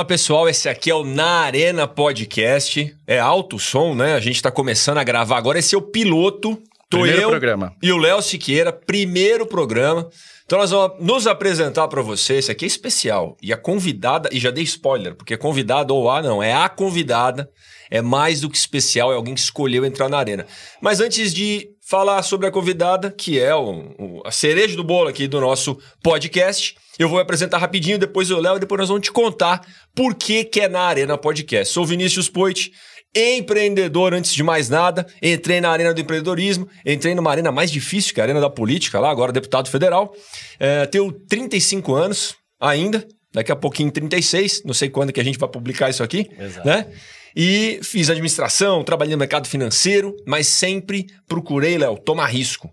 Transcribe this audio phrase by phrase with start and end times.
[0.00, 2.96] Fala pessoal, esse aqui é o Na Arena Podcast.
[3.06, 4.14] É alto som, né?
[4.14, 5.58] A gente tá começando a gravar agora.
[5.58, 6.56] Esse é o piloto.
[6.88, 7.74] Tô Primeiro eu programa.
[7.82, 10.08] e o Léo Siqueira, primeiro programa.
[10.46, 12.36] Então nós vamos nos apresentar para você.
[12.36, 13.36] Esse aqui é especial.
[13.42, 17.50] E a convidada, e já dei spoiler, porque convidada ou a não, é a convidada.
[17.90, 20.46] É mais do que especial, é alguém que escolheu entrar na arena.
[20.80, 25.08] Mas antes de falar sobre a convidada, que é o, o- a cereja do bolo
[25.08, 29.02] aqui do nosso podcast, eu vou apresentar rapidinho, depois o Léo e depois nós vamos
[29.04, 29.60] te contar
[29.92, 31.74] por que, que é na Arena Podcast.
[31.74, 32.70] Sou Vinícius Poit,
[33.12, 35.04] empreendedor antes de mais nada.
[35.20, 39.00] Entrei na arena do empreendedorismo, entrei numa arena mais difícil que a arena da política,
[39.00, 40.14] lá, agora deputado federal.
[40.60, 45.38] É, tenho 35 anos ainda, daqui a pouquinho 36, não sei quando que a gente
[45.38, 46.66] vai publicar isso aqui, Exato.
[46.68, 46.86] né?
[47.34, 52.70] E fiz administração, trabalhei no mercado financeiro, mas sempre procurei, Léo, tomar risco.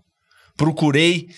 [0.56, 1.28] Procurei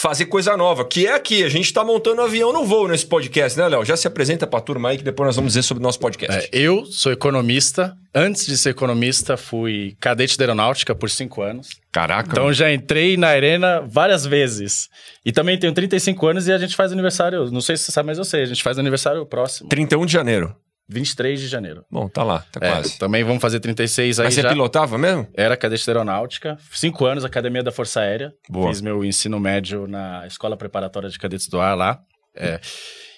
[0.00, 1.44] fazer coisa nova, que é aqui.
[1.44, 3.84] A gente está montando um avião no voo nesse podcast, né, Léo?
[3.84, 5.98] Já se apresenta para a turma aí que depois nós vamos dizer sobre o nosso
[5.98, 6.46] podcast.
[6.46, 7.94] É, eu sou economista.
[8.14, 11.68] Antes de ser economista, fui cadete da aeronáutica por cinco anos.
[11.92, 12.30] Caraca.
[12.30, 14.88] Então já entrei na arena várias vezes.
[15.24, 17.50] E também tenho 35 anos e a gente faz aniversário.
[17.50, 18.42] Não sei se você sabe, mas eu sei.
[18.42, 19.68] A gente faz aniversário próximo.
[19.68, 20.56] 31 de janeiro.
[20.90, 21.84] 23 de janeiro.
[21.90, 22.98] Bom, tá lá, tá É, quase.
[22.98, 24.48] também vamos fazer 36 aí Mas você já.
[24.48, 25.28] pilotava mesmo?
[25.34, 26.58] Era cadete da aeronáutica.
[26.72, 28.32] Cinco anos, Academia da Força Aérea.
[28.48, 28.68] Boa.
[28.68, 32.00] Fiz meu ensino médio na Escola Preparatória de Cadetes do Ar lá.
[32.36, 32.60] É.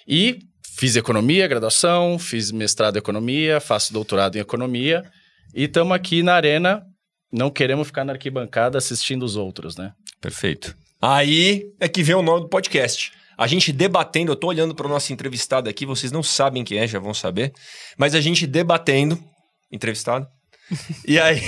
[0.07, 0.39] E
[0.77, 5.03] fiz economia, graduação, fiz mestrado em economia, faço doutorado em economia.
[5.55, 6.83] E estamos aqui na arena,
[7.31, 9.91] não queremos ficar na arquibancada assistindo os outros, né?
[10.21, 10.75] Perfeito.
[11.01, 13.11] Aí é que vem o nome do podcast.
[13.43, 16.77] A gente debatendo, eu tô olhando para o nosso entrevistado aqui, vocês não sabem quem
[16.77, 17.51] é, já vão saber.
[17.97, 19.21] Mas a gente debatendo,
[19.69, 20.25] entrevistado.
[21.05, 21.41] E aí,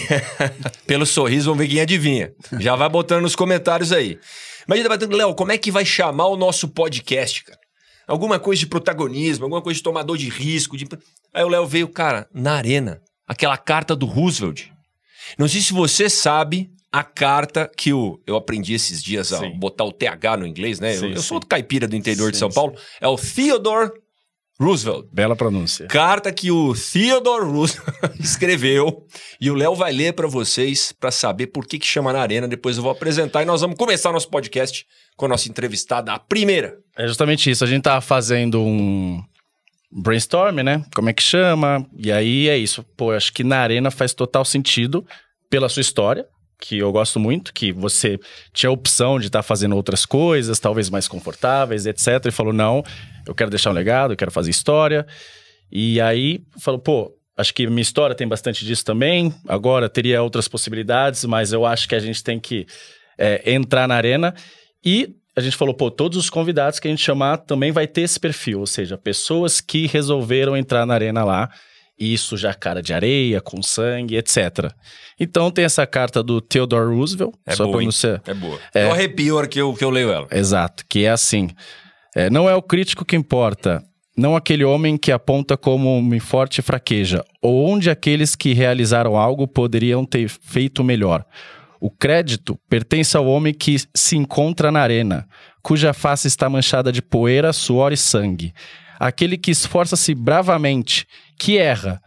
[0.86, 2.34] pelo sorriso, vamos ver quem adivinha.
[2.60, 4.20] Já vai botando nos comentários aí.
[4.68, 7.60] Mas a gente debatendo, Léo, como é que vai chamar o nosso podcast, cara?
[8.06, 10.76] Alguma coisa de protagonismo, alguma coisa de tomador de risco.
[10.76, 10.86] De...
[11.34, 13.02] Aí o Léo veio, cara, na arena.
[13.26, 14.66] Aquela carta do Roosevelt.
[15.40, 19.60] Não sei se você sabe a carta que o, eu aprendi esses dias a Sim.
[19.60, 20.94] botar o TH no inglês, né?
[20.94, 22.56] Sim, eu, eu sou do caipira do interior de Sim, São sim.
[22.56, 22.74] Paulo.
[23.02, 23.92] É o Theodore
[24.58, 25.08] Roosevelt.
[25.12, 25.88] Bela pronúncia.
[25.88, 29.06] Carta que o Theodore Roosevelt escreveu
[29.42, 32.48] e o Léo vai ler pra vocês pra saber por que que chama na arena.
[32.48, 34.86] Depois eu vou apresentar e nós vamos começar nosso podcast
[35.18, 36.78] com a nossa entrevistada, a primeira.
[36.98, 37.66] É justamente isso.
[37.66, 39.22] A gente tá fazendo um
[39.92, 40.82] brainstorm, né?
[40.96, 41.86] Como é que chama?
[41.94, 42.86] E aí é isso.
[42.96, 45.06] Pô, acho que na arena faz total sentido
[45.50, 46.26] pela sua história,
[46.60, 48.20] que eu gosto muito, que você
[48.54, 52.26] tinha a opção de estar fazendo outras coisas, talvez mais confortáveis, etc.
[52.26, 52.84] E falou: não,
[53.26, 55.06] eu quero deixar um legado, eu quero fazer história.
[55.72, 57.12] E aí falou: pô.
[57.38, 59.34] Acho que minha história tem bastante disso também.
[59.46, 62.66] Agora teria outras possibilidades, mas eu acho que a gente tem que
[63.18, 64.34] é, entrar na arena.
[64.86, 68.02] E a gente falou, pô, todos os convidados que a gente chamar também vai ter
[68.02, 71.50] esse perfil, ou seja, pessoas que resolveram entrar na arena lá
[71.98, 74.72] e sujar cara de areia, com sangue, etc.
[75.20, 78.20] Então tem essa carta do Theodore Roosevelt, É só boa, você.
[78.26, 78.60] É boa.
[78.74, 78.84] É.
[78.86, 80.28] Eu arrepio que eu, que eu leio ela.
[80.32, 81.50] Exato, que é assim.
[82.16, 83.84] é, não é o crítico que importa,
[84.18, 89.48] não aquele homem que aponta como homem forte fraqueja, ou onde aqueles que realizaram algo
[89.48, 91.26] poderiam ter feito melhor.
[91.80, 95.28] O crédito pertence ao homem que se encontra na arena,
[95.62, 98.54] cuja face está manchada de poeira, suor e sangue.
[98.98, 101.06] Aquele que esforça-se bravamente,
[101.38, 102.02] que erra,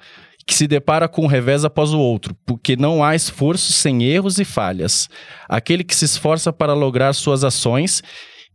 [0.46, 4.38] que se depara com um revés após o outro, porque não há esforço sem erros
[4.38, 5.08] e falhas.
[5.48, 8.02] Aquele que se esforça para lograr suas ações,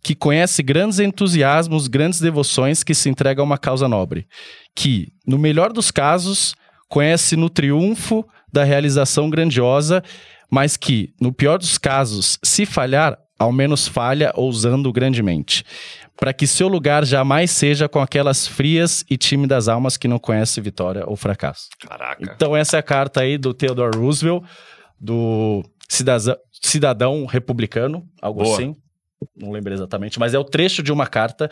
[0.04, 4.28] que conhece grandes entusiasmos, grandes devoções, que se entrega a uma causa nobre.
[4.76, 6.56] Que, no melhor dos casos,
[6.90, 10.04] conhece no triunfo da realização grandiosa,
[10.52, 15.64] mas que, no pior dos casos, se falhar, ao menos falha ousando grandemente.
[16.16, 20.64] Para que seu lugar jamais seja com aquelas frias e tímidas almas que não conhecem
[20.64, 21.68] vitória ou fracasso.
[21.80, 22.24] Caraca.
[22.24, 24.44] Então, essa é a carta aí do Theodore Roosevelt,
[25.00, 28.56] do cidadão, cidadão republicano, algo Boa.
[28.56, 28.76] assim.
[29.36, 31.50] Não lembro exatamente, mas é o trecho de uma carta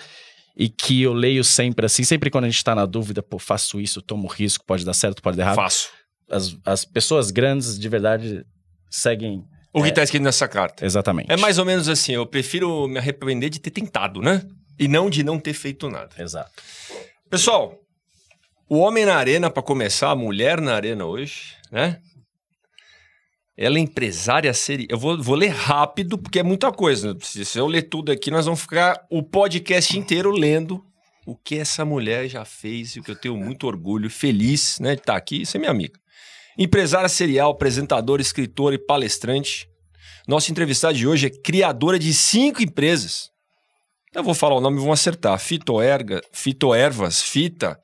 [0.55, 3.79] e que eu leio sempre assim, sempre quando a gente tá na dúvida, pô, faço
[3.79, 5.55] isso, tomo risco, pode dar certo, pode dar errado.
[5.55, 5.89] Faço.
[6.29, 8.45] As, as pessoas grandes, de verdade,
[8.89, 9.43] seguem
[9.73, 10.85] O que tá escrito nessa carta?
[10.85, 11.31] exatamente.
[11.31, 14.45] É mais ou menos assim, eu prefiro me arrepender de ter tentado, né?
[14.77, 16.09] E não de não ter feito nada.
[16.17, 16.51] Exato.
[17.29, 17.79] Pessoal,
[18.67, 21.99] o homem na arena, para começar, a mulher na arena hoje, né?
[23.55, 24.87] Ela é empresária serial.
[24.89, 27.15] Eu vou, vou ler rápido, porque é muita coisa.
[27.21, 30.83] Se se eu ler tudo aqui, nós vamos ficar o podcast inteiro lendo
[31.25, 34.95] o que essa mulher já fez e o que eu tenho muito orgulho, feliz né,
[34.95, 36.00] de estar aqui e ser minha amiga.
[36.57, 39.67] Empresária serial, apresentadora, escritora e palestrante.
[40.27, 43.29] Nossa entrevistada de hoje é criadora de cinco empresas.
[44.13, 45.39] Eu vou falar o nome e vão acertar.
[45.39, 47.79] Fitoerga, Fitoervas, Fita,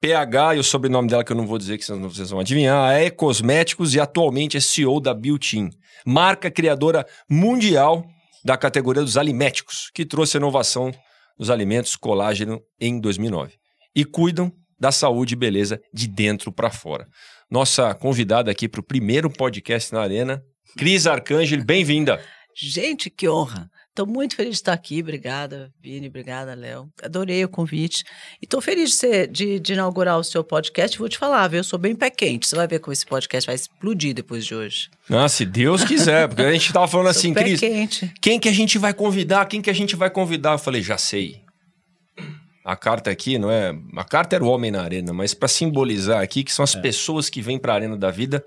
[0.00, 3.10] PH e o sobrenome dela que eu não vou dizer que vocês vão adivinhar, E
[3.10, 5.68] Cosméticos e atualmente é CEO da Beauty,
[6.06, 8.04] marca criadora mundial
[8.44, 10.92] da categoria dos aliméticos, que trouxe a inovação
[11.36, 13.54] dos alimentos colágeno em 2009.
[13.94, 17.08] E cuidam da saúde e beleza de dentro para fora.
[17.50, 20.42] Nossa convidada aqui para o primeiro podcast na Arena,
[20.76, 22.20] Cris Arcângelo, bem-vinda.
[22.52, 23.70] Gente, que honra.
[23.90, 25.00] Estou muito feliz de estar aqui.
[25.00, 26.08] Obrigada, Vini.
[26.08, 26.88] Obrigada, Léo.
[27.02, 28.02] Adorei o convite.
[28.42, 30.98] E estou feliz de, ser, de, de, inaugurar o seu podcast.
[30.98, 31.60] Vou te falar, viu?
[31.60, 32.48] Eu sou bem pé quente.
[32.48, 34.90] Você vai ver como esse podcast vai explodir depois de hoje.
[35.08, 36.28] Ah, se Deus quiser.
[36.28, 38.12] Porque a gente estava falando assim, pé Cris, quente.
[38.20, 39.46] quem que a gente vai convidar?
[39.46, 40.52] Quem que a gente vai convidar?
[40.52, 41.45] Eu falei, já sei.
[42.66, 43.72] A carta aqui não é.
[43.96, 46.80] A carta era o homem na arena, mas para simbolizar aqui que são as é.
[46.80, 48.44] pessoas que vêm para a arena da vida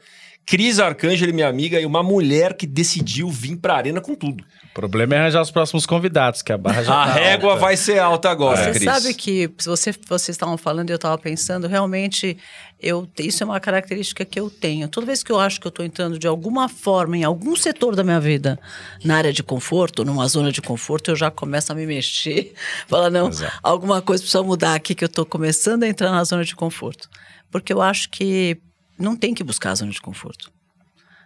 [0.50, 4.44] Cris Arcângelo, minha amiga, e uma mulher que decidiu vir pra arena com tudo.
[4.72, 7.62] O problema é arranjar os próximos convidados, que a barra já A tá régua alta.
[7.62, 8.84] vai ser alta agora, Você Cris.
[8.84, 12.36] sabe que se você, vocês estavam falando e eu estava pensando, realmente,
[12.82, 14.88] eu, isso é uma característica que eu tenho.
[14.88, 17.96] Toda vez que eu acho que eu estou entrando de alguma forma em algum setor
[17.96, 18.60] da minha vida,
[19.06, 22.54] na área de conforto, numa zona de conforto, eu já começo a me mexer.
[22.90, 23.60] Falar, não, Exato.
[23.62, 27.08] alguma coisa precisa mudar aqui, que eu estou começando a entrar na zona de conforto.
[27.52, 28.58] Porque eu acho que
[29.00, 30.52] não tem que buscar a zona de conforto.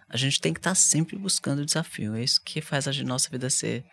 [0.08, 2.14] A gente tem que estar tá sempre buscando desafio.
[2.14, 3.84] É isso que faz a nossa vida ser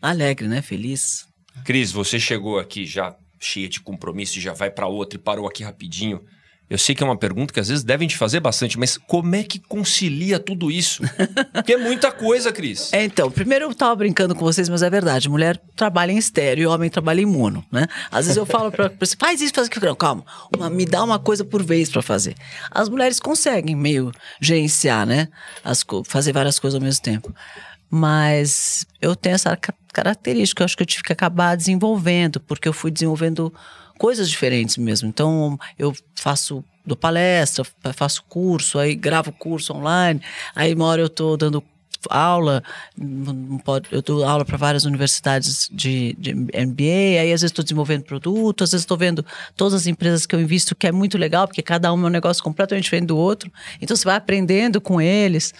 [0.00, 0.62] alegre, né?
[0.62, 1.26] Feliz.
[1.64, 5.64] Cris, você chegou aqui já cheia de compromisso já vai para outra e parou aqui
[5.64, 6.24] rapidinho.
[6.70, 9.34] Eu sei que é uma pergunta que às vezes devem te fazer bastante, mas como
[9.34, 11.02] é que concilia tudo isso?
[11.52, 12.92] Porque é muita coisa, Cris.
[12.92, 15.28] É, então, primeiro eu tava brincando com vocês, mas é verdade.
[15.28, 17.88] Mulher trabalha em estéreo e homem trabalha em mono, né?
[18.08, 19.96] Às vezes eu falo para você, faz isso, faz aquilo.
[19.96, 20.24] Calma,
[20.56, 22.36] uma, me dá uma coisa por vez para fazer.
[22.70, 25.26] As mulheres conseguem meio gerenciar, né?
[25.64, 27.34] As, fazer várias coisas ao mesmo tempo.
[27.90, 29.58] Mas eu tenho essa
[29.92, 33.52] característica, eu acho que eu tive que acabar desenvolvendo, porque eu fui desenvolvendo
[34.00, 35.10] coisas diferentes mesmo.
[35.10, 40.22] Então, eu faço dou palestra, faço curso, aí gravo curso online,
[40.56, 41.62] aí uma hora eu estou dando
[42.08, 42.62] aula,
[43.92, 48.64] eu dou aula para várias universidades de, de MBA, aí às vezes estou desenvolvendo produto,
[48.64, 49.24] às vezes estou vendo
[49.54, 52.08] todas as empresas que eu invisto, que é muito legal, porque cada um é um
[52.08, 55.52] negócio completamente diferente do outro, então você vai aprendendo com eles.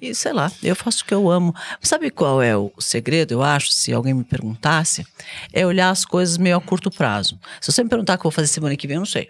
[0.00, 1.54] E sei lá, eu faço o que eu amo.
[1.80, 5.06] Sabe qual é o segredo, eu acho, se alguém me perguntasse?
[5.52, 7.38] É olhar as coisas meio a curto prazo.
[7.60, 9.28] Se você me perguntar o que eu vou fazer semana que vem, eu não sei.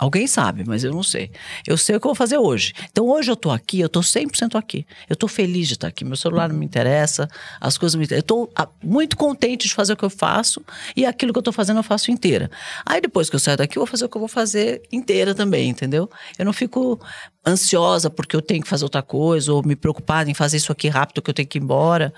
[0.00, 1.30] Alguém sabe, mas eu não sei.
[1.66, 2.72] Eu sei o que eu vou fazer hoje.
[2.90, 4.86] Então hoje eu tô aqui, eu tô 100% aqui.
[5.06, 6.06] Eu tô feliz de estar aqui.
[6.06, 7.28] Meu celular não me interessa,
[7.60, 8.20] as coisas me interessam.
[8.20, 10.64] Eu tô ah, muito contente de fazer o que eu faço
[10.96, 12.50] e aquilo que eu tô fazendo eu faço inteira.
[12.86, 15.34] Aí depois que eu saio daqui, eu vou fazer o que eu vou fazer inteira
[15.34, 16.08] também, entendeu?
[16.38, 16.98] Eu não fico
[17.46, 20.88] ansiosa porque eu tenho que fazer outra coisa ou me preocupada em fazer isso aqui
[20.88, 22.12] rápido que eu tenho que ir embora.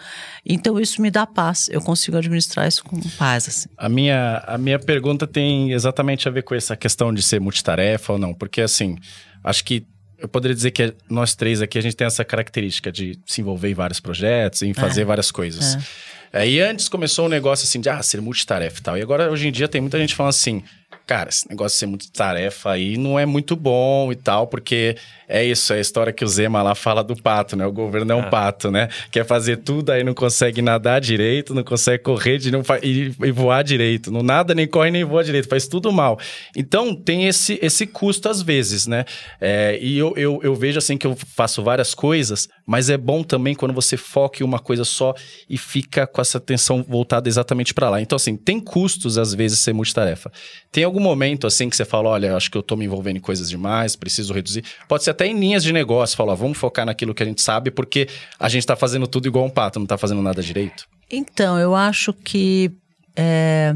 [0.44, 1.68] Então isso me dá paz.
[1.70, 3.48] Eu consigo administrar isso com paz.
[3.48, 3.68] Assim.
[3.76, 8.14] A minha a minha pergunta tem exatamente a ver com essa questão de ser multitarefa
[8.14, 8.96] ou não, porque assim,
[9.44, 9.86] acho que
[10.18, 13.70] eu poderia dizer que nós três aqui a gente tem essa característica de se envolver
[13.70, 15.04] em vários projetos, em fazer é.
[15.04, 15.74] várias coisas.
[15.74, 16.12] É.
[16.32, 18.98] É, e antes começou um negócio assim de ah, ser multitarefa e tal.
[18.98, 20.62] E agora hoje em dia tem muita gente falando assim:
[21.06, 24.96] cara, esse negócio de ser muito tarefa aí não é muito bom e tal, porque
[25.28, 27.64] é isso, é a história que o Zema lá fala do pato, né?
[27.64, 28.28] O governo é um ah.
[28.28, 28.88] pato, né?
[29.10, 33.30] Quer fazer tudo, aí não consegue nadar direito, não consegue correr de, não e, e,
[33.30, 34.10] voar direito.
[34.10, 36.18] Não nada, nem corre, nem voa direito, faz tudo mal.
[36.54, 39.06] Então, tem esse, esse custo às vezes, né?
[39.40, 43.22] É, e eu, eu, eu vejo assim que eu faço várias coisas, mas é bom
[43.22, 45.14] também quando você foca em uma coisa só
[45.48, 48.02] e fica com essa atenção voltada exatamente para lá.
[48.02, 50.30] Então, assim, tem custos às vezes ser multitarefa.
[50.70, 53.20] Tem algum momento assim que você fala, olha, acho que eu tô me envolvendo em
[53.20, 54.64] coisas demais, preciso reduzir.
[54.88, 57.70] Pode ser até em linhas de negócio, falar, vamos focar naquilo que a gente sabe,
[57.70, 58.08] porque
[58.38, 60.86] a gente está fazendo tudo igual um pato, não está fazendo nada direito?
[61.10, 62.70] Então, eu acho que
[63.14, 63.74] é,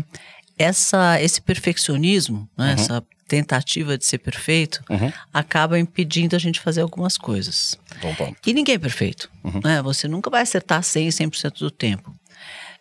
[0.58, 2.72] essa, esse perfeccionismo, né, uhum.
[2.72, 5.12] essa tentativa de ser perfeito, uhum.
[5.32, 7.76] acaba impedindo a gente fazer algumas coisas.
[8.00, 8.36] Bom ponto.
[8.46, 9.28] E ninguém é perfeito.
[9.42, 9.60] Uhum.
[9.62, 9.82] Né?
[9.82, 12.14] Você nunca vai acertar 100, 100% do tempo.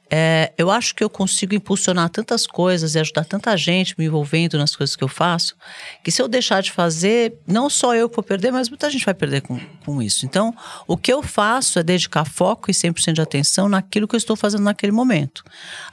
[0.10, 4.58] É, eu acho que eu consigo impulsionar tantas coisas e ajudar tanta gente me envolvendo
[4.58, 5.56] nas coisas que eu faço,
[6.04, 9.14] que se eu deixar de fazer, não só eu vou perder, mas muita gente vai
[9.14, 10.26] perder com, com isso.
[10.26, 10.54] Então,
[10.88, 14.36] o que eu faço é dedicar foco e 100% de atenção naquilo que eu estou
[14.36, 15.44] fazendo naquele momento.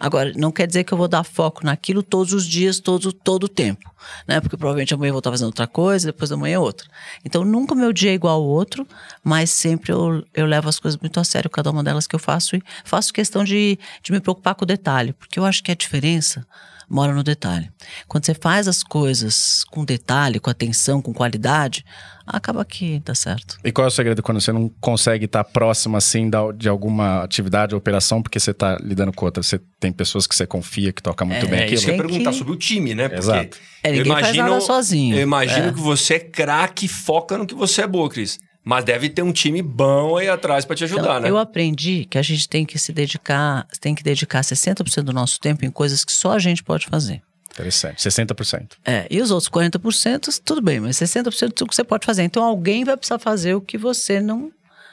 [0.00, 3.44] Agora, não quer dizer que eu vou dar foco naquilo todos os dias, todo, todo
[3.44, 3.92] o tempo
[4.26, 4.40] né?
[4.40, 6.88] Porque provavelmente amanhã eu vou estar fazendo outra coisa, depois da manhã outra.
[7.24, 8.86] Então nunca meu dia é igual ao outro,
[9.22, 12.20] mas sempre eu, eu levo as coisas muito a sério, cada uma delas que eu
[12.20, 15.70] faço, e faço questão de, de me preocupar com o detalhe, porque eu acho que
[15.70, 16.46] a diferença
[16.92, 17.70] mora no detalhe.
[18.06, 21.84] Quando você faz as coisas com detalhe, com atenção, com qualidade,
[22.26, 23.56] acaba que dá certo.
[23.64, 27.22] E qual é o segredo quando você não consegue estar próximo assim da- de alguma
[27.24, 29.42] atividade ou operação porque você está lidando com outra?
[29.42, 31.74] Você tem pessoas que você confia que toca muito É, bem É aquilo?
[31.76, 33.08] isso que eu ia perguntar que- sobre o time, né?
[33.08, 33.58] Porque Exato.
[33.82, 35.16] É, eu ninguém faz nada sozinho.
[35.16, 35.72] Eu imagino É.
[35.72, 38.38] que você é craque e foca no que você é boa, Cris.
[38.64, 41.30] Mas deve ter um time bom aí atrás pra te ajudar, Então, né?
[41.30, 45.40] Eu aprendi que a gente tem que se dedicar, tem que dedicar 60% do nosso
[45.40, 47.22] tempo em coisas que só a gente pode fazer.
[47.50, 47.96] Interessante.
[48.08, 48.72] 60%.
[48.84, 52.22] É, e os outros 40%, tudo bem, mas 60% é o que você pode fazer.
[52.22, 54.50] Então alguém vai precisar fazer o que você não.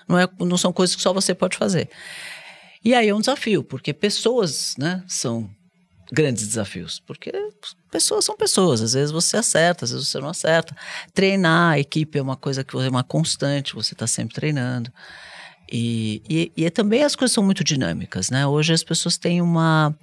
[0.07, 1.89] Não, é, não são coisas que só você pode fazer.
[2.83, 5.49] E aí é um desafio, porque pessoas, né, são
[6.11, 6.99] grandes desafios.
[7.05, 7.31] Porque
[7.89, 10.75] pessoas são pessoas, às vezes você acerta, às vezes você não acerta.
[11.13, 14.91] Treinar a equipe é uma coisa que é uma constante, você está sempre treinando.
[15.71, 18.45] E, e, e também as coisas são muito dinâmicas, né?
[18.47, 19.95] Hoje as pessoas têm uma,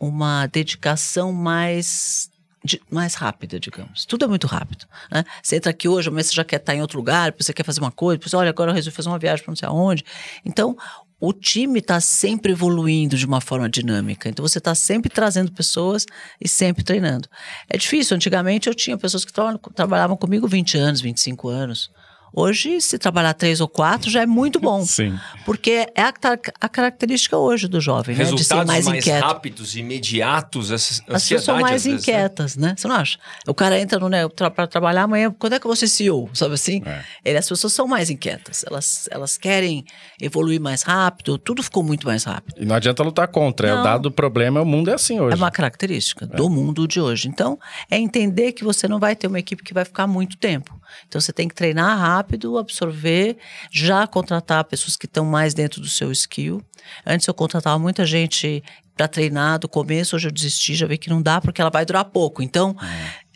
[0.00, 2.30] uma dedicação mais
[2.64, 4.04] de- mais rápida, digamos.
[4.04, 4.86] Tudo é muito rápido.
[5.10, 5.24] Né?
[5.42, 7.80] Você entra aqui hoje, amanhã você já quer estar em outro lugar, você quer fazer
[7.80, 10.04] uma coisa, depois, olha, agora eu resolvi fazer uma viagem para não sei aonde.
[10.44, 10.76] Então,
[11.20, 14.28] o time está sempre evoluindo de uma forma dinâmica.
[14.28, 16.04] Então, você está sempre trazendo pessoas
[16.40, 17.28] e sempre treinando.
[17.68, 18.14] É difícil.
[18.14, 21.90] Antigamente, eu tinha pessoas que tra- trabalhavam comigo 20 anos, 25 anos.
[22.32, 24.84] Hoje, se trabalhar três ou quatro, já é muito bom.
[24.86, 25.18] Sim.
[25.44, 26.12] Porque é a,
[26.60, 28.24] a característica hoje do jovem, né?
[28.24, 29.24] De ser Resultados mais, mais, inquieto.
[29.24, 31.98] rápidos, imediatos, essa As pessoas são mais vezes, né?
[31.98, 32.74] inquietas, né?
[32.76, 33.18] Você não acha?
[33.46, 36.28] O cara entra no né, para trabalhar amanhã, quando é que você CEO?
[36.32, 36.82] Sabe assim?
[36.84, 37.02] É.
[37.24, 38.64] Ele, as pessoas são mais inquietas.
[38.66, 39.84] Elas, elas querem
[40.20, 42.54] evoluir mais rápido, tudo ficou muito mais rápido.
[42.60, 43.68] E não adianta lutar contra.
[43.68, 43.82] É o Não.
[43.82, 45.32] dado do problema, o mundo é assim hoje.
[45.32, 47.28] É uma característica do mundo de hoje.
[47.28, 47.58] Então,
[47.90, 50.75] é entender que você não vai ter uma equipe que vai ficar muito tempo.
[51.06, 53.36] Então, você tem que treinar rápido, absorver,
[53.70, 56.62] já contratar pessoas que estão mais dentro do seu skill.
[57.04, 58.62] Antes eu contratava muita gente
[58.96, 61.84] para treinar do começo, hoje eu desisti, já vi que não dá porque ela vai
[61.84, 62.42] durar pouco.
[62.42, 62.74] Então,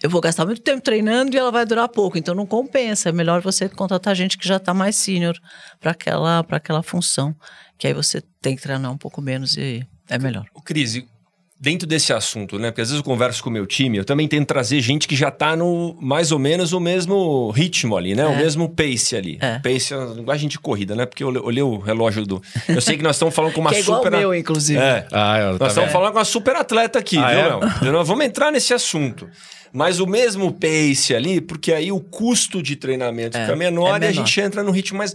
[0.03, 2.17] eu vou gastar muito tempo treinando e ela vai durar pouco.
[2.17, 3.11] Então, não compensa.
[3.11, 5.39] É melhor você contratar gente que já está mais senior
[5.79, 7.37] para aquela, pra aquela função.
[7.77, 10.47] Que aí você tem que treinar um pouco menos e é melhor.
[10.55, 11.03] Ô, Cris,
[11.61, 12.71] dentro desse assunto, né?
[12.71, 15.15] Porque às vezes eu converso com o meu time, eu também tento trazer gente que
[15.15, 18.27] já tá no mais ou menos o mesmo ritmo ali, né?
[18.27, 18.37] O É.
[18.37, 19.37] mesmo pace ali.
[19.41, 19.59] É.
[19.59, 21.05] Pace é uma linguagem de corrida, né?
[21.05, 22.43] Porque eu olhei- o relógio do.
[22.67, 24.15] Eu sei que nós estamos falando com uma que é igual super.
[24.15, 24.81] o meu, inclusive.
[24.81, 25.07] É.
[25.13, 27.45] Ah, eu, tá Nós estamos falando com uma super atleta aqui, Ah, viu, é?
[27.49, 27.93] Léo?
[27.93, 29.29] Nós vamos entrar nesse assunto.
[29.73, 33.93] Mas o mesmo pace ali, porque aí o custo de treinamento É, fica menor, é
[33.93, 34.13] e a menor.
[34.27, 35.15] gente entra no ritmo mais.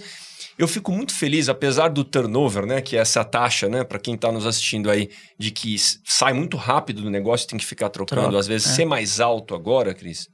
[0.57, 2.81] Eu fico muito feliz, apesar do turnover, né?
[2.81, 3.83] Que é essa taxa, né?
[3.83, 7.65] Para quem está nos assistindo aí, de que sai muito rápido do negócio, tem que
[7.65, 8.21] ficar trocando.
[8.21, 8.73] Troca, Às vezes, é.
[8.73, 10.29] ser mais alto agora, Cris.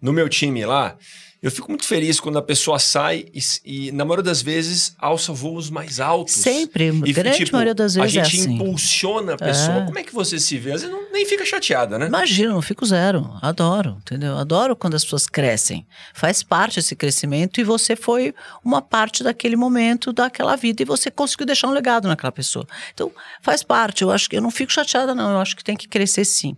[0.00, 0.96] No meu time lá,
[1.42, 5.32] eu fico muito feliz quando a pessoa sai e, e, na maioria das vezes, alça
[5.32, 6.34] voos mais altos.
[6.34, 8.54] Sempre, E, grande tipo, maioria das vezes A é gente assim.
[8.54, 9.78] impulsiona a pessoa.
[9.78, 9.84] É.
[9.86, 10.70] Como é que você se vê?
[10.70, 12.06] Às vezes não, nem fica chateada, né?
[12.06, 13.28] Imagina, não fico zero.
[13.42, 14.38] Adoro, entendeu?
[14.38, 15.84] Adoro quando as pessoas crescem.
[16.14, 18.32] Faz parte desse crescimento e você foi
[18.64, 22.64] uma parte daquele momento, daquela vida, e você conseguiu deixar um legado naquela pessoa.
[22.94, 23.10] Então,
[23.42, 24.02] faz parte.
[24.02, 25.32] Eu acho que eu não fico chateada, não.
[25.32, 26.56] Eu acho que tem que crescer sim.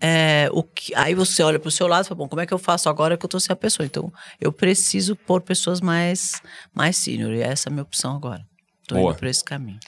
[0.00, 2.46] É, o que, aí você olha para o seu lado e fala, bom, como é
[2.46, 3.84] que eu faço agora que eu tô sem a pessoa?
[3.84, 6.40] Então, eu preciso pôr pessoas mais,
[6.74, 7.32] mais senior.
[7.32, 8.44] E essa é a minha opção agora.
[8.88, 9.10] Boa.
[9.10, 9.78] indo por esse caminho.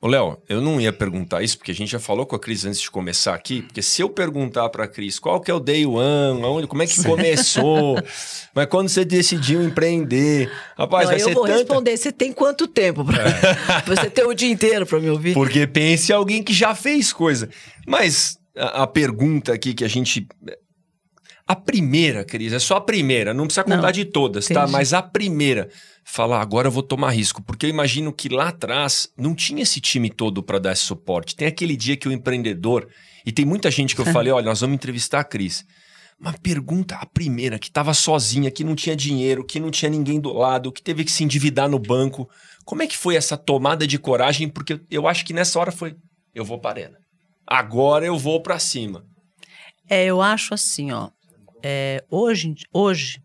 [0.00, 2.64] Ô, Léo, eu não ia perguntar isso, porque a gente já falou com a Cris
[2.64, 5.84] antes de começar aqui, porque se eu perguntar pra Cris qual que é o day
[5.84, 7.96] one, aonde, como é que começou,
[8.54, 11.58] mas quando você decidiu empreender, rapaz, Não, vai eu ser vou tanta...
[11.58, 11.96] responder.
[11.96, 13.04] Você tem quanto tempo?
[13.04, 13.24] Pra...
[13.84, 15.34] você tem o dia inteiro para me ouvir?
[15.34, 17.48] Porque pense em alguém que já fez coisa.
[17.84, 20.26] Mas a, a pergunta aqui que a gente...
[21.46, 24.52] A primeira, Cris, é só a primeira, não precisa contar Não, de todas, tá?
[24.52, 24.72] entendi.
[24.72, 25.70] Mas a primeira,
[26.04, 29.80] falar, agora eu vou tomar risco, porque eu imagino que lá atrás não tinha esse
[29.80, 31.34] time todo para dar esse suporte.
[31.34, 32.86] Tem aquele dia que o empreendedor,
[33.24, 35.64] e tem muita gente que eu falei, olha, nós vamos entrevistar a Cris.
[36.20, 40.20] Uma pergunta, a primeira, que estava sozinha, que não tinha dinheiro, que não tinha ninguém
[40.20, 42.28] do lado, que teve que se endividar no banco.
[42.64, 44.48] Como é que foi essa tomada de coragem?
[44.48, 45.94] Porque eu acho que nessa hora foi,
[46.34, 46.98] eu vou para arena.
[47.50, 49.06] Agora eu vou para cima.
[49.88, 51.08] É, eu acho assim, ó.
[51.62, 53.22] é, hoje, hoje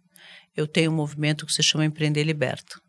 [0.55, 2.81] eu tenho um movimento que se chama Empreender Liberto.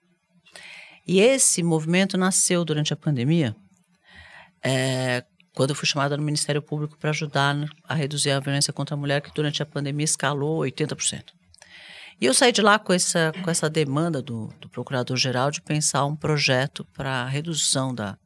[1.06, 3.54] E esse movimento nasceu durante a pandemia,
[4.62, 5.24] é,
[5.54, 8.98] quando eu fui chamada no Ministério Público para ajudar a reduzir a violência contra a
[8.98, 11.24] mulher, que durante a pandemia escalou 80%.
[12.20, 16.06] E eu saí de lá com essa, com essa demanda do, do Procurador-Geral de pensar
[16.06, 18.16] um projeto para redução da,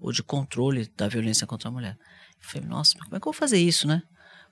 [0.00, 1.96] ou de controle da violência contra a mulher.
[2.42, 4.02] Eu falei, nossa, mas como é que eu vou fazer isso, né?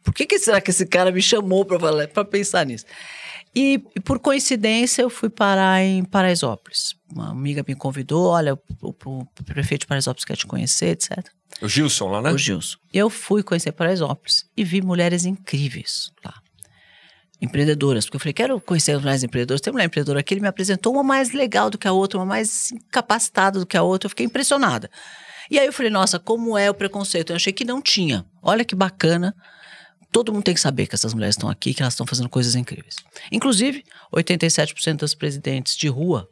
[0.03, 2.85] Por que, que será que esse cara me chamou para pensar nisso?
[3.55, 6.95] E, e, por coincidência eu fui parar em Paraisópolis.
[7.11, 11.25] Uma amiga me convidou, olha, o, o- o prefeito de Paraisópolis quer te conhecer, etc.
[11.63, 12.31] O Gilson lá, né?
[12.33, 12.77] O Gilson.
[12.93, 16.35] E eu fui conhecer Paraisópolis e vi mulheres incríveis lá.
[17.41, 19.61] Empreendedoras, porque eu falei, quero conhecer mulheres empreendedoras.
[19.61, 22.25] Tem mulher empreendedora aqui, ele me apresentou uma mais legal do que a outra, uma
[22.27, 24.07] mais capacitada do que a outra.
[24.07, 24.91] Eu fiquei impressionada.
[25.51, 27.31] E aí eu falei, nossa, como é o preconceito?
[27.31, 28.25] Eu achei que não tinha.
[28.43, 29.35] Olha que bacana.
[30.13, 32.55] Todo mundo tem que saber que essas mulheres estão aqui, que elas estão fazendo coisas
[32.55, 32.97] incríveis.
[33.31, 36.29] Inclusive, 87% das presidentes de rua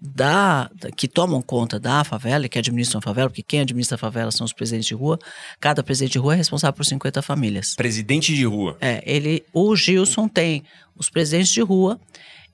[0.00, 4.30] da, que tomam conta da favela que administram a favela, porque quem administra a favela
[4.30, 5.18] são os presidentes de rua.
[5.58, 7.74] Cada presidente de rua é responsável por 50 famílias.
[7.74, 8.76] Presidente de rua.
[8.80, 10.62] É, ele, o Gilson tem
[10.96, 11.98] os presidentes de rua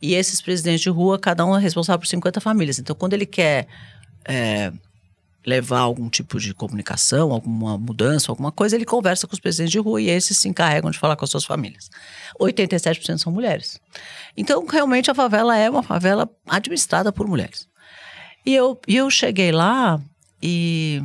[0.00, 2.78] e esses presidentes de rua, cada um é responsável por 50 famílias.
[2.78, 3.66] Então, quando ele quer
[4.24, 4.72] é,
[5.46, 9.78] levar algum tipo de comunicação, alguma mudança, alguma coisa, ele conversa com os presidentes de
[9.78, 11.90] rua e esses se encarregam de falar com as suas famílias.
[12.38, 13.80] 87% são mulheres.
[14.36, 17.68] Então, realmente, a favela é uma favela administrada por mulheres.
[18.44, 20.00] E eu, e eu cheguei lá
[20.42, 21.02] e.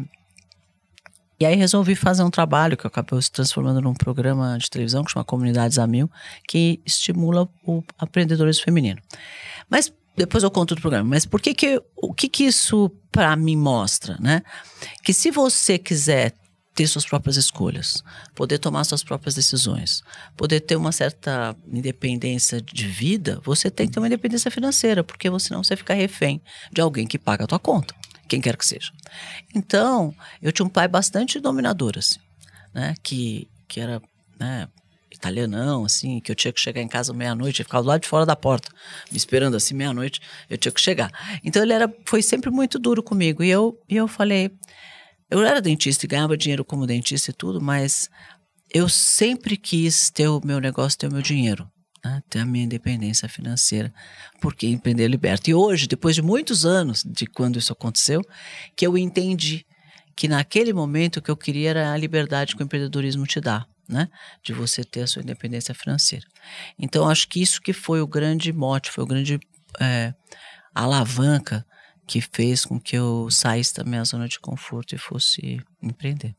[1.38, 5.12] E aí resolvi fazer um trabalho que acabou se transformando num programa de televisão que
[5.12, 6.10] chama Comunidades a Mil,
[6.48, 9.02] que estimula o empreendedorismo feminino.
[9.70, 13.36] Mas depois eu conto do programa, mas por que que, o que que isso para
[13.36, 14.42] mim mostra, né?
[15.04, 16.34] Que se você quiser
[16.76, 18.04] ter suas próprias escolhas,
[18.36, 20.04] poder tomar suas próprias decisões,
[20.36, 25.28] poder ter uma certa independência de vida, você tem que ter uma independência financeira, porque
[25.40, 26.42] senão você fica refém
[26.72, 27.96] de alguém que paga a tua conta,
[28.28, 28.92] quem quer que seja.
[29.56, 32.20] Então, eu tinha um pai bastante dominador, assim,
[32.74, 32.94] né?
[33.02, 34.02] Que, que era,
[34.38, 34.68] né?
[35.26, 38.08] Italianão, assim, que eu tinha que chegar em casa meia-noite, eu ficava do lado de
[38.08, 38.70] fora da porta,
[39.12, 41.12] me esperando assim, meia-noite, eu tinha que chegar.
[41.44, 43.44] Então ele era, foi sempre muito duro comigo.
[43.44, 44.52] E eu, e eu falei,
[45.30, 48.10] eu era dentista e ganhava dinheiro como dentista e tudo, mas
[48.72, 51.68] eu sempre quis ter o meu negócio, ter o meu dinheiro.
[52.04, 52.22] Né?
[52.30, 53.92] Ter a minha independência financeira,
[54.40, 55.50] porque empreender liberta.
[55.50, 58.22] E hoje, depois de muitos anos de quando isso aconteceu,
[58.76, 59.66] que eu entendi
[60.16, 63.66] que naquele momento o que eu queria era a liberdade que o empreendedorismo te dá
[63.88, 64.10] né?
[64.44, 66.26] De você ter a sua independência financeira.
[66.78, 69.40] Então, acho que isso que foi o grande mote, foi o grande
[69.80, 70.14] é,
[70.74, 71.66] alavanca
[72.08, 76.36] que fez com que eu saísse da minha zona de conforto e fosse empreender.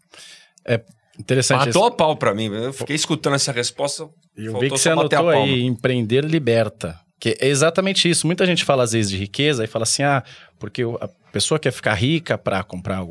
[0.64, 0.82] É
[1.18, 1.66] interessante.
[1.66, 2.46] Matou a pau para mim.
[2.46, 4.08] Eu fiquei escutando essa resposta.
[4.36, 7.00] Eu vi que você anotou aí, empreender liberta.
[7.18, 8.26] Que é exatamente isso.
[8.26, 10.22] Muita gente fala às vezes de riqueza e fala assim, ah,
[10.58, 13.02] porque a pessoa quer ficar rica para comprar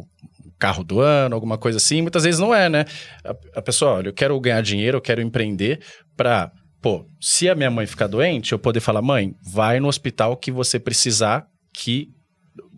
[0.58, 2.02] carro do ano, alguma coisa assim.
[2.02, 2.86] Muitas vezes não é, né?
[3.24, 5.82] A, a pessoa, olha, eu quero ganhar dinheiro, eu quero empreender
[6.16, 10.38] para, pô, se a minha mãe ficar doente, eu poder falar, mãe, vai no hospital
[10.38, 12.10] que você precisar, que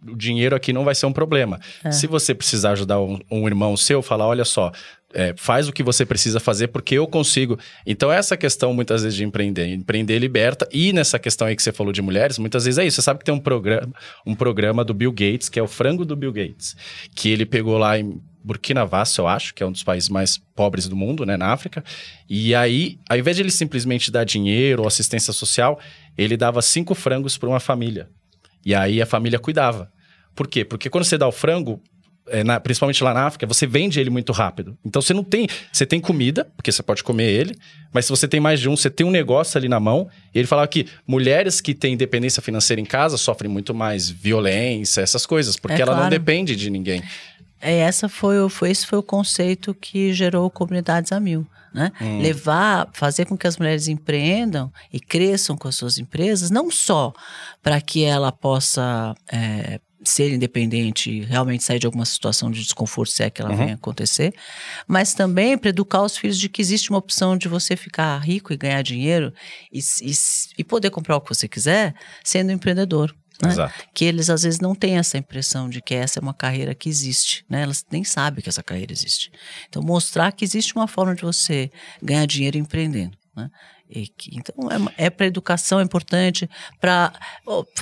[0.08, 1.60] o dinheiro aqui não vai ser um problema.
[1.84, 1.92] É.
[1.92, 4.72] Se você precisar ajudar um, um irmão seu, falar, olha só,
[5.13, 7.58] é, faz o que você precisa fazer porque eu consigo.
[7.86, 10.67] Então, essa questão, muitas vezes, de empreender, empreender liberta.
[10.72, 12.96] E nessa questão aí que você falou de mulheres, muitas vezes é isso.
[12.96, 13.93] Você sabe que tem um programa,
[14.26, 16.76] um programa do Bill Gates, que é o frango do Bill Gates,
[17.15, 20.38] que ele pegou lá em Burkina Faso, eu acho, que é um dos países mais
[20.56, 21.84] pobres do mundo, né, na África.
[22.30, 25.80] E aí, ao invés de ele simplesmente dar dinheiro ou assistência social,
[26.17, 28.10] ele dava cinco frangos para uma família.
[28.65, 29.91] E aí a família cuidava.
[30.34, 30.63] Por quê?
[30.63, 31.82] Porque quando você dá o frango,
[32.30, 34.78] é, na, principalmente lá na África, você vende ele muito rápido.
[34.86, 35.48] Então você não tem.
[35.72, 37.56] Você tem comida, porque você pode comer ele,
[37.94, 40.10] mas se você tem mais de um, você tem um negócio ali na mão.
[40.34, 45.02] E ele falava que mulheres que têm independência financeira em casa sofrem muito mais violência,
[45.02, 46.04] essas coisas, porque é ela claro.
[46.04, 47.04] não depende de ninguém.
[47.60, 51.46] É, essa foi, foi, esse foi o conceito que gerou comunidades a mil.
[51.74, 51.92] Né?
[52.02, 52.22] Hum.
[52.22, 57.13] Levar, fazer com que as mulheres empreendam e cresçam com as suas empresas, não só
[57.62, 63.24] para que ela possa é, ser independente, realmente sair de alguma situação de desconforto, se
[63.24, 63.58] é que ela uhum.
[63.58, 64.34] venha acontecer,
[64.88, 68.54] mas também para educar os filhos de que existe uma opção de você ficar rico
[68.54, 69.34] e ganhar dinheiro
[69.72, 70.12] e, e,
[70.58, 71.93] e poder comprar o que você quiser
[72.24, 73.15] sendo empreendedor.
[73.41, 73.72] Né?
[73.93, 76.89] Que eles às vezes não têm essa impressão de que essa é uma carreira que
[76.89, 77.62] existe, né?
[77.62, 79.32] Elas nem sabem que essa carreira existe.
[79.70, 81.70] Então mostrar que existe uma forma de você
[82.02, 83.15] ganhar dinheiro empreendendo.
[83.36, 83.50] Né?
[83.89, 84.56] Que, então,
[84.97, 86.50] é, é para educação, é importante.
[86.80, 87.13] Para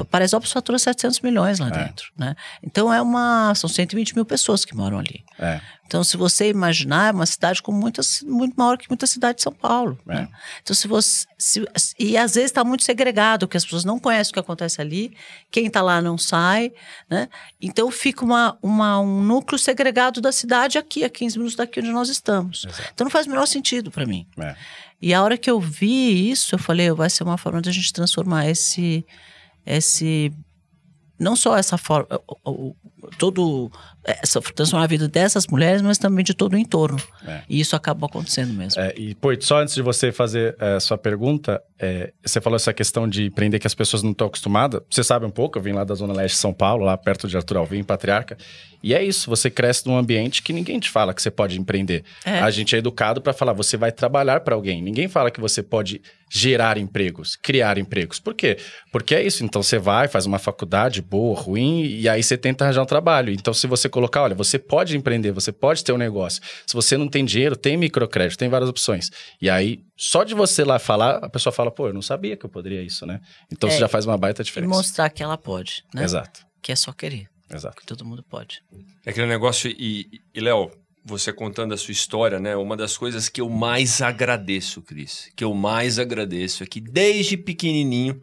[0.09, 1.71] Paraisópolis fatura 700 milhões lá é.
[1.71, 2.11] dentro.
[2.15, 2.35] Né?
[2.61, 5.23] Então, é uma, são 120 mil pessoas que moram ali.
[5.39, 5.59] É.
[5.87, 9.43] Então, se você imaginar, é uma cidade com muitas, muito maior que muita cidade de
[9.43, 9.97] São Paulo.
[10.07, 10.15] É.
[10.15, 10.29] Né?
[10.61, 11.25] Então, se você.
[11.37, 11.65] Se,
[11.99, 15.15] e às vezes está muito segregado, que as pessoas não conhecem o que acontece ali,
[15.51, 16.71] quem está lá não sai.
[17.09, 17.29] Né?
[17.61, 21.91] Então, fica uma, uma, um núcleo segregado da cidade aqui, a 15 minutos daqui onde
[21.91, 22.65] nós estamos.
[22.65, 22.89] Exato.
[22.93, 24.25] Então, não faz o menor sentido para mim.
[24.39, 24.55] É.
[25.05, 27.71] E a hora que eu vi isso, eu falei, vai ser uma forma de a
[27.71, 29.05] gente transformar esse,
[29.63, 30.33] esse
[31.19, 32.07] não só essa forma,
[33.19, 33.71] todo
[34.05, 34.21] é,
[34.53, 37.01] transformar a vida dessas mulheres, mas também de todo o entorno.
[37.27, 37.41] É.
[37.49, 38.79] E isso acaba acontecendo mesmo.
[38.79, 42.73] É, e, Poit, só antes de você fazer a sua pergunta, é, você falou essa
[42.73, 44.81] questão de empreender que as pessoas não estão acostumadas.
[44.89, 47.27] Você sabe um pouco, eu vim lá da Zona Leste de São Paulo, lá perto
[47.27, 48.37] de Arthur Alvim, Patriarca.
[48.83, 52.03] E é isso, você cresce num ambiente que ninguém te fala que você pode empreender.
[52.23, 52.39] É.
[52.39, 54.79] A gente é educado para falar, você vai trabalhar para alguém.
[54.79, 58.19] Ninguém fala que você pode gerar empregos, criar empregos.
[58.19, 58.57] Por quê?
[58.91, 59.43] Porque é isso.
[59.43, 63.33] Então você vai, faz uma faculdade boa, ruim, e aí você tenta arranjar um trabalho.
[63.33, 66.41] Então, se você colocar, olha, você pode empreender, você pode ter um negócio.
[66.67, 69.09] Se você não tem dinheiro, tem microcrédito, tem várias opções.
[69.41, 72.45] E aí, só de você lá falar, a pessoa fala, pô, eu não sabia que
[72.45, 73.19] eu poderia isso, né?
[73.51, 74.69] Então É, você já faz uma baita E diferença.
[74.75, 76.03] mostrar que ela pode, né?
[76.03, 77.77] Exato, Que é só querer, exato.
[77.77, 78.59] que todo mundo pode.
[79.05, 80.69] É aquele negócio, e, e Léo,
[81.03, 82.55] você contando a sua história, né?
[82.55, 87.37] Uma das coisas que eu mais agradeço, Cris, que eu mais agradeço é que desde
[87.37, 88.19] pequenininho,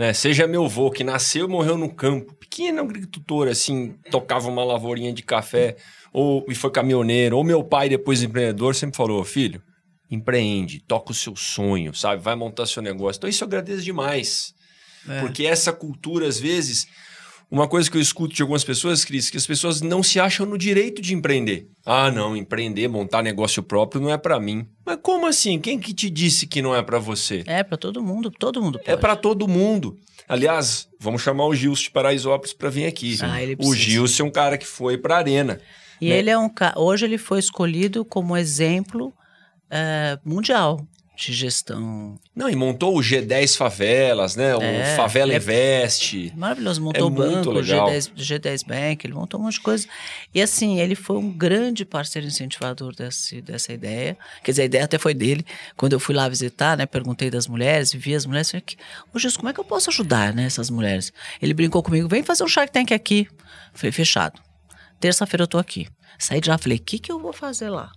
[0.00, 0.14] né?
[0.14, 5.12] Seja meu avô, que nasceu e morreu no campo, pequeno agricultor, assim, tocava uma lavourinha
[5.12, 5.76] de café,
[6.10, 9.62] ou e foi caminhoneiro, ou meu pai, depois empreendedor, sempre falou, filho,
[10.10, 12.22] empreende, toca o seu sonho, sabe?
[12.22, 13.18] Vai montar seu negócio.
[13.18, 14.54] Então isso eu agradeço demais.
[15.06, 15.20] É.
[15.20, 16.86] Porque essa cultura, às vezes,
[17.50, 20.46] uma coisa que eu escuto de algumas pessoas, Cris, que as pessoas não se acham
[20.46, 21.68] no direito de empreender.
[21.84, 24.68] Ah, não, empreender, montar negócio próprio não é pra mim.
[24.86, 25.58] Mas como assim?
[25.58, 27.42] Quem que te disse que não é pra você?
[27.46, 28.90] É pra todo mundo, todo mundo pode.
[28.90, 29.98] É pra todo mundo.
[30.28, 33.18] Aliás, vamos chamar o Gilson de Paraisópolis pra vir aqui.
[33.20, 33.74] Ah, ele o.
[33.74, 35.60] Gilson é um cara que foi pra arena.
[36.00, 36.18] E né?
[36.18, 39.12] ele é um hoje ele foi escolhido como exemplo
[39.68, 40.86] eh, mundial
[41.20, 42.18] de gestão.
[42.34, 44.56] Não, e montou o G10 Favelas, né?
[44.56, 46.32] O É, Favela é- Investe.
[46.34, 47.88] Maravilhoso, montou É o muito banco, o legal.
[47.90, 49.86] G10, G10 Bank, ele montou um monte de coisa.
[50.34, 54.16] E assim, ele foi um grande parceiro incentivador desse, dessa ideia.
[54.42, 55.44] Quer dizer, a ideia até foi dele.
[55.76, 58.64] Quando eu fui lá visitar, né, perguntei das mulheres, vi as mulheres, falei,
[59.12, 61.12] ô Jesus, como é que eu posso ajudar, né, essas mulheres?
[61.42, 63.28] Ele brincou comigo, vem fazer um Shark Tank aqui.
[63.74, 64.40] Falei, fechado.
[64.98, 65.86] Terça-feira eu tô aqui.
[66.18, 67.92] Saí de lá, falei, o que que eu vou fazer lá?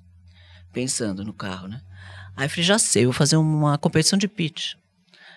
[0.71, 1.81] Pensando no carro, né?
[2.35, 4.73] Aí falei, já sei, vou fazer uma competição de pitch.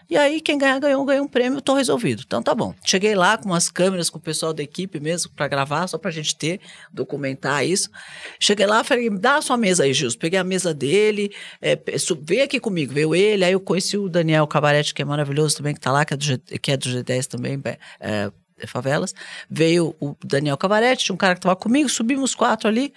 [0.09, 2.22] E aí, quem ganhar, ganhou, ganhou um prêmio, tô resolvido.
[2.24, 2.72] Então tá bom.
[2.85, 6.12] Cheguei lá com umas câmeras, com o pessoal da equipe mesmo, pra gravar, só pra
[6.12, 6.61] gente ter,
[6.92, 7.90] documentar isso.
[8.38, 10.16] Cheguei lá, falei, dá a sua mesa aí, Gilson.
[10.18, 11.76] Peguei a mesa dele, é,
[12.22, 15.74] veio aqui comigo, veio ele, aí eu conheci o Daniel Cabarete, que é maravilhoso também,
[15.74, 19.12] que tá lá, que é do, G, que é do G10 também, é, é, favelas.
[19.50, 22.92] Veio o Daniel Cabarete, tinha um cara que tava comigo, subimos quatro ali,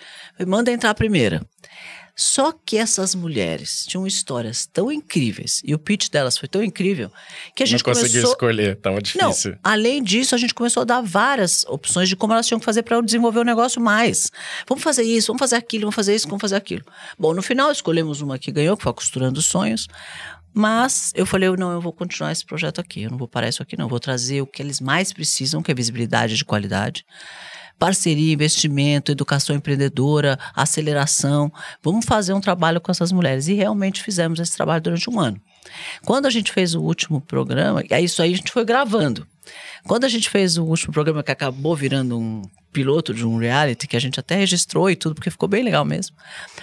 [0.45, 1.41] manda entrar a primeira.
[2.21, 7.09] Só que essas mulheres tinham histórias tão incríveis e o pitch delas foi tão incrível
[7.55, 8.31] que a gente não conseguia começou.
[8.31, 9.57] escolher, tava Não, difícil.
[9.63, 12.83] além disso, a gente começou a dar várias opções de como elas tinham que fazer
[12.83, 14.29] para desenvolver o negócio mais.
[14.67, 16.83] Vamos fazer isso, vamos fazer aquilo, vamos fazer isso, vamos fazer aquilo.
[17.17, 19.87] Bom, no final escolhemos uma que ganhou, que foi a Costurando os Sonhos.
[20.53, 23.63] Mas eu falei, não, eu vou continuar esse projeto aqui, eu não vou parar isso
[23.63, 23.85] aqui, não.
[23.85, 27.05] Eu vou trazer o que eles mais precisam, que é visibilidade de qualidade.
[27.79, 31.51] Parceria, investimento, educação empreendedora, aceleração.
[31.81, 33.47] Vamos fazer um trabalho com essas mulheres.
[33.47, 35.41] E realmente fizemos esse trabalho durante um ano.
[36.05, 39.25] Quando a gente fez o último programa, é isso aí a gente foi gravando.
[39.85, 43.87] Quando a gente fez o último programa que acabou virando um piloto de um reality,
[43.87, 46.15] que a gente até registrou e tudo, porque ficou bem legal mesmo.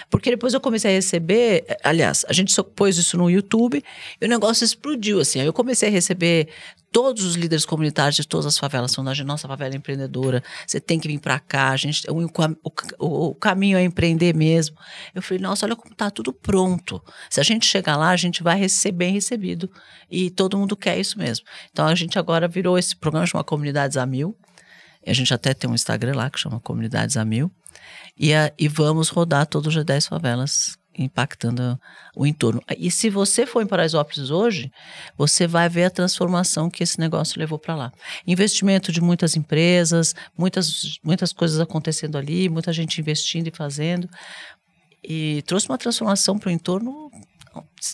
[0.09, 3.83] Porque depois eu comecei a receber, aliás, a gente só pôs isso no YouTube
[4.21, 5.41] e o negócio explodiu, assim.
[5.41, 6.47] Aí eu comecei a receber
[6.89, 10.97] todos os líderes comunitários de todas as favelas, "A nossa favela é empreendedora, você tem
[10.97, 12.25] que vir pra cá, a gente, o,
[12.99, 14.77] o- o caminho é empreender mesmo.
[15.13, 17.03] Eu falei, nossa, olha como tá tudo pronto.
[17.29, 19.69] Se a gente chegar lá, a gente vai ser bem recebido.
[20.09, 21.45] E todo mundo quer isso mesmo.
[21.69, 24.37] Então a gente agora virou esse programa, chama Comunidades a Mil.
[25.05, 27.51] A gente até tem um Instagram lá que chama Comunidades a Mil.
[28.17, 31.79] E, a- e vamos rodar todo o G10 Favelas, impactando
[32.15, 32.61] o entorno.
[32.77, 34.71] E se você for em Paraisópolis hoje,
[35.15, 37.91] você vai ver a transformação que esse negócio levou para lá.
[38.25, 44.09] Investimento de muitas empresas, muitas, muitas coisas acontecendo ali, muita gente investindo e fazendo.
[45.03, 47.11] E trouxe uma transformação para o entorno.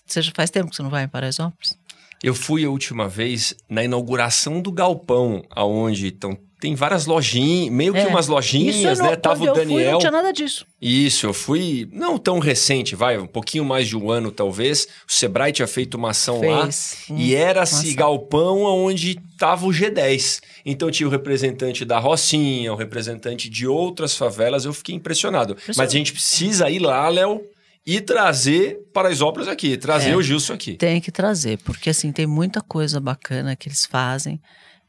[0.10, 1.78] Já faz tempo que você não vai em Paraisópolis?
[2.24, 7.92] Eu fui a última vez na inauguração do galpão, aonde então, tem várias lojinhas, meio
[7.92, 8.08] que É.
[8.08, 9.16] umas lojinhas, Isso é no- né?
[9.18, 9.92] Tava o eu fui, Daniel.
[9.92, 10.66] não tinha nada disso.
[10.82, 14.88] Isso, eu fui não tão recente, vai, um pouquinho mais de um ano talvez.
[15.06, 16.52] O Sebrae tinha feito uma ação Fez.
[16.54, 16.70] lá
[17.14, 17.96] Hum, e era esse ação.
[17.96, 20.40] galpão onde tava o G10.
[20.66, 25.58] Então tinha o representante da Rocinha, o representante de outras favelas, eu fiquei impressionado.
[25.68, 27.42] Mas a gente precisa ir lá, Léo,
[27.86, 30.16] e trazer Paraisópolis aqui, trazer É.
[30.16, 30.76] o Gilson aqui.
[30.76, 34.40] Tem que trazer, porque assim, tem muita coisa bacana que eles fazem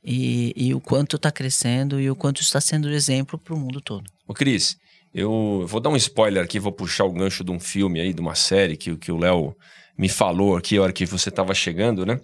[0.05, 3.81] e, e o quanto está crescendo e o quanto está sendo exemplo para o mundo
[3.81, 4.05] todo.
[4.29, 4.77] Ô, Cris,
[5.13, 8.21] eu vou dar um spoiler aqui, vou puxar o gancho de um filme aí, de
[8.21, 9.55] uma série que, que o Léo
[9.97, 12.21] me falou aqui a hora que você estava chegando, né?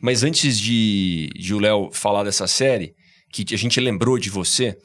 [0.00, 2.92] Mas antes de, de o Léo falar dessa série,
[3.32, 4.76] que a gente lembrou de você,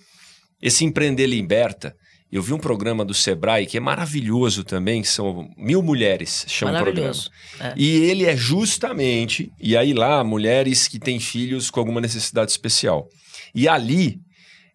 [0.62, 1.96] esse empreender liberta.
[2.32, 6.84] Eu vi um programa do Sebrae que é maravilhoso também, são mil mulheres, chama o
[6.84, 7.12] programa.
[7.60, 7.74] É.
[7.76, 13.10] E ele é justamente, e aí lá, mulheres que têm filhos com alguma necessidade especial.
[13.54, 14.20] E ali,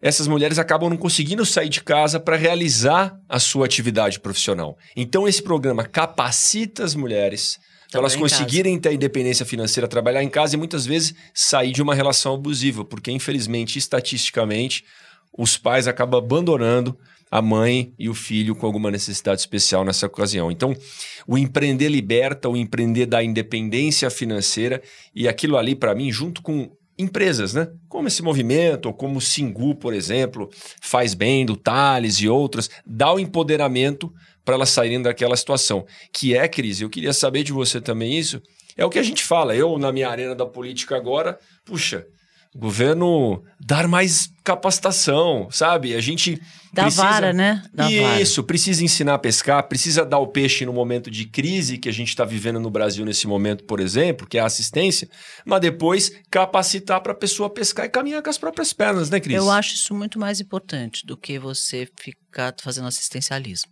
[0.01, 4.77] essas mulheres acabam não conseguindo sair de casa para realizar a sua atividade profissional.
[4.95, 7.57] Então, esse programa capacita as mulheres
[7.89, 11.81] para elas conseguirem ter a independência financeira, trabalhar em casa e muitas vezes sair de
[11.81, 14.83] uma relação abusiva, porque infelizmente, estatisticamente,
[15.37, 16.97] os pais acabam abandonando
[17.35, 20.49] a mãe e o filho com alguma necessidade especial nessa ocasião.
[20.49, 20.73] Então,
[21.27, 24.81] o empreender liberta, o empreender dá independência financeira
[25.13, 27.67] e aquilo ali, para mim, junto com empresas, né?
[27.89, 30.49] Como esse movimento, ou como o Singu, por exemplo,
[30.81, 34.13] faz bem, do Thales e outras, dá o empoderamento
[34.45, 35.85] para elas saírem daquela situação.
[36.13, 38.41] Que é, Cris, eu queria saber de você também isso.
[38.77, 39.53] É o que a gente fala.
[39.53, 42.07] Eu, na minha arena da política agora, puxa,
[42.55, 45.93] o governo dar mais capacitação, sabe?
[45.93, 46.41] A gente.
[46.71, 47.03] Da precisa...
[47.03, 47.61] vara, né?
[47.73, 48.21] Da vara.
[48.21, 51.91] Isso, precisa ensinar a pescar, precisa dar o peixe no momento de crise que a
[51.91, 55.09] gente está vivendo no Brasil nesse momento, por exemplo, que é a assistência,
[55.45, 59.35] mas depois capacitar para a pessoa pescar e caminhar com as próprias pernas, né, Cris?
[59.35, 63.71] Eu acho isso muito mais importante do que você ficar fazendo assistencialismo.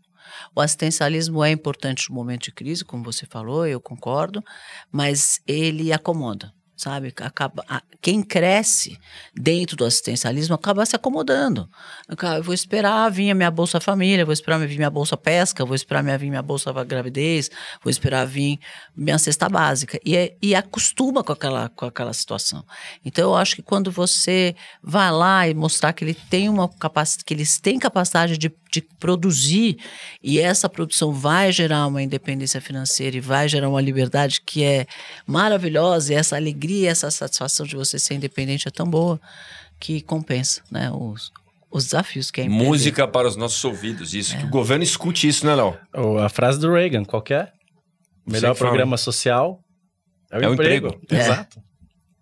[0.53, 4.43] O assistencialismo é importante no momento de crise, como você falou, eu concordo,
[4.91, 7.13] mas ele acomoda, sabe?
[7.17, 7.63] Acaba,
[8.01, 8.97] quem cresce
[9.33, 11.69] dentro do assistencialismo acaba se acomodando.
[12.09, 15.75] Eu vou esperar vir a minha bolsa família, vou esperar vir minha bolsa pesca, vou
[15.75, 17.49] esperar vir minha bolsa gravidez,
[17.83, 18.59] vou esperar vir
[18.95, 19.99] minha cesta básica.
[20.03, 22.65] E, é- e acostuma com aquela, com aquela situação.
[23.05, 27.23] Então, eu acho que quando você vai lá e mostrar que ele tem uma capacidade,
[27.25, 29.77] que eles têm capacidade de, de produzir
[30.21, 34.87] e essa produção vai gerar uma independência financeira e vai gerar uma liberdade que é
[35.25, 39.19] maravilhosa e essa alegria, essa satisfação de você ser independente é tão boa
[39.79, 41.31] que compensa, né, os,
[41.69, 42.65] os desafios que é empreender.
[42.65, 44.37] Música para os nossos ouvidos, isso.
[44.37, 45.77] Que o governo escute isso, né, Léo?
[45.93, 47.51] Ou a frase do Reagan, qual que é?
[48.25, 48.69] Melhor que fala.
[48.71, 49.59] programa social
[50.31, 50.87] é o É o emprego.
[50.87, 51.05] emprego.
[51.11, 51.17] É.
[51.19, 51.61] Exato.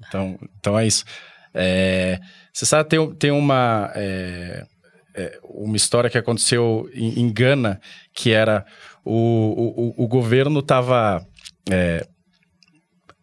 [0.08, 1.06] Então, então é isso.
[1.54, 2.19] É,
[2.51, 4.65] você sabe, tem, tem uma, é,
[5.15, 7.80] é, uma história que aconteceu em, em Gana,
[8.15, 8.65] que era
[9.06, 11.23] o, o, o- o governo estava...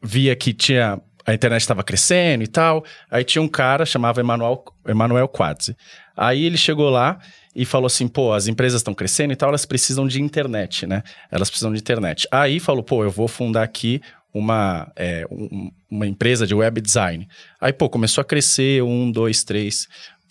[0.02, 1.00] via que tinha...
[1.28, 2.82] A internet estava crescendo e tal.
[3.10, 5.76] Aí tinha um cara, chamava Emanuel, Emanuel Quadzi.
[6.16, 7.18] Aí ele chegou lá
[7.54, 11.02] e falou assim: pô, as empresas estão crescendo e tal, elas precisam de internet, né?
[11.30, 12.26] Elas precisam de internet.
[12.32, 14.00] Aí falou: pô, eu vou fundar aqui
[14.32, 17.28] uma, é, um- uma empresa de web design.
[17.60, 19.86] Aí, pô, começou a crescer: um, dois, três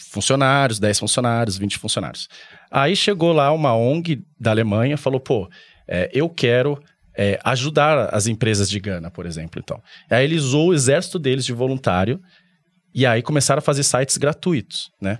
[0.09, 2.27] funcionários, 10 funcionários, 20 funcionários.
[2.71, 5.47] Aí chegou lá uma ONG da Alemanha falou: pô,
[5.87, 6.79] é, eu quero.
[7.17, 9.59] É, ajudar as empresas de Gana, por exemplo.
[9.63, 12.21] Então, aí ele usou o exército deles de voluntário
[12.93, 15.17] e aí começaram a fazer sites gratuitos, né?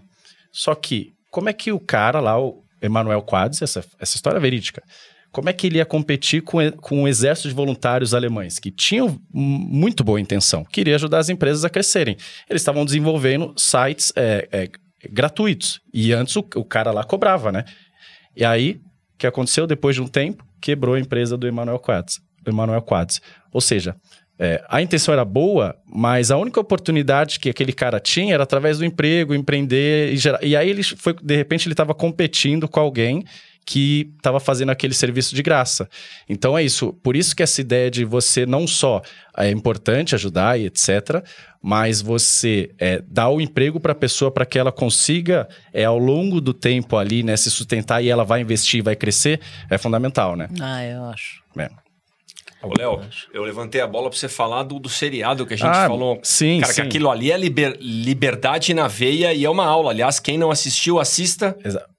[0.52, 4.42] Só que, como é que o cara lá, o Emanuel Quadros, essa, essa história é
[4.42, 4.84] verídica,
[5.32, 9.20] como é que ele ia competir com, com o exército de voluntários alemães, que tinham
[9.32, 12.16] muito boa intenção, queria ajudar as empresas a crescerem.
[12.50, 14.70] Eles estavam desenvolvendo sites é, é,
[15.12, 17.66] gratuitos, e antes o, o cara lá cobrava, né?
[18.36, 18.80] E aí,
[19.14, 20.47] o que aconteceu depois de um tempo?
[20.62, 21.82] Quebrou a empresa do Emanuel
[22.44, 23.22] do Emanuel Quadros.
[23.52, 23.96] Ou seja,
[24.40, 28.78] é, a intenção era boa, mas a única oportunidade que aquele cara tinha era através
[28.78, 30.44] do emprego, empreender e gerar.
[30.44, 33.24] E aí ele foi, de repente, ele estava competindo com alguém
[33.70, 35.90] que estava fazendo aquele serviço de graça.
[36.30, 36.94] Então é isso.
[37.04, 39.02] Por isso que essa ideia de você não só
[39.38, 41.22] é importante ajudar e etc.,
[41.62, 45.98] mas você é, dá o emprego para a pessoa para que ela consiga, é, ao
[45.98, 50.38] longo do tempo ali, né, se sustentar e ela vai investir, vai crescer, é fundamental,
[50.38, 50.48] né?
[50.62, 51.42] Ah, eu acho.
[51.58, 51.70] É.
[52.64, 53.02] Ô, Léo,
[53.34, 56.20] eu levantei a bola pra você falar do, do seriado que a gente Ah, falou.
[56.24, 56.82] sim, Cara, sim.
[56.84, 59.92] que aquilo ali é liber- liberdade na veia e é uma aula.
[59.92, 61.56] Aliás, quem não assistiu, assista.
[61.66, 61.97] Exa- é,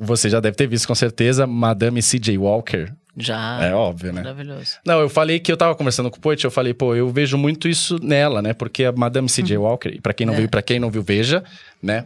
[0.00, 2.36] Você já deve ter visto com certeza Madame C.J.
[2.38, 2.92] Walker.
[3.18, 3.64] Já.
[3.64, 4.20] É óbvio, né?
[4.22, 4.72] Maravilhoso.
[4.84, 7.38] Não, eu falei que eu tava conversando com o Poit, eu falei, pô, eu vejo
[7.38, 8.52] muito isso nela, né?
[8.52, 9.56] Porque a Madame C.J.
[9.56, 10.36] Walker, e pra quem não É.
[10.36, 11.42] viu, para quem não viu, veja,
[11.82, 12.04] né?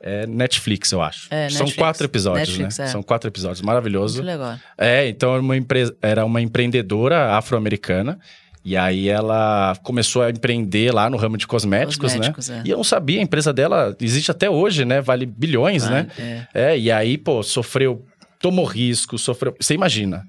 [0.00, 1.26] É Netflix, eu acho.
[1.28, 1.76] É, São Netflix.
[1.76, 2.84] quatro episódios, Netflix, né?
[2.84, 2.88] é.
[2.88, 4.22] São quatro episódios, maravilhoso.
[4.22, 4.56] Muito legal.
[4.78, 8.16] É, então era uma, empre- era uma empreendedora afro-americana.
[8.64, 12.62] E aí ela começou a empreender lá no ramo de cosméticos, Cosméticos, né?
[12.64, 12.68] é.
[12.68, 15.00] E eu não sabia, a empresa dela existe até hoje, né?
[15.00, 16.06] Vale bilhões, Ah, né?
[16.54, 16.72] é.
[16.72, 18.04] É, e aí, pô, sofreu,
[18.40, 19.54] tomou risco, sofreu.
[19.58, 20.24] Você imagina.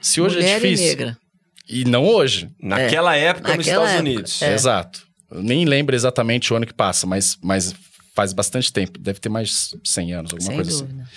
[0.00, 0.84] Se hoje Mulher é difícil.
[0.84, 1.18] e negra.
[1.66, 2.50] E não hoje.
[2.60, 4.42] Naquela época nos Naquela Estados época, Unidos.
[4.42, 4.52] É.
[4.54, 5.02] Exato.
[5.30, 7.74] Eu nem lembro exatamente o ano que passa, mas, mas
[8.14, 8.98] faz bastante tempo.
[8.98, 10.84] Deve ter mais de 100 anos, alguma Sem coisa assim.
[10.84, 11.08] dúvida.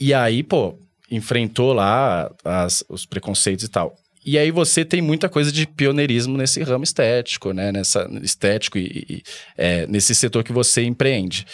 [0.00, 0.76] E aí, pô,
[1.08, 3.94] enfrentou lá as- os preconceitos e tal.
[4.24, 7.70] E aí você tem muita coisa de pioneirismo nesse ramo estético, né?
[7.70, 9.22] Nessa estético e, e-
[9.56, 11.46] é, nesse setor que você empreende.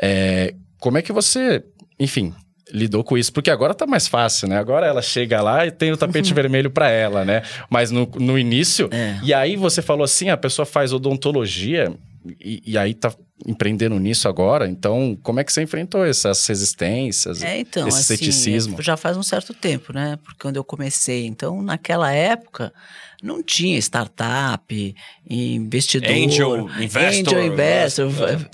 [0.00, 1.62] É, como é que você,
[1.98, 2.32] enfim,
[2.72, 3.32] lidou com isso?
[3.32, 4.58] Porque agora tá mais fácil, né?
[4.58, 7.42] Agora ela chega lá e tem o tapete vermelho para ela, né?
[7.70, 9.18] Mas no, no início, É.
[9.22, 11.92] e aí você falou assim, a pessoa faz odontologia
[12.40, 13.12] e, e aí tá
[13.46, 14.68] empreendendo nisso agora.
[14.68, 18.80] Então, como é que você enfrentou essas resistências, É, então, esse assim, ceticismo?
[18.82, 20.18] já faz um certo tempo, né?
[20.22, 22.72] Porque quando eu comecei, então, naquela época,
[23.22, 24.94] não tinha startup,
[25.28, 28.32] investidor, Angel investor, angel investor, é.
[28.34, 28.46] f-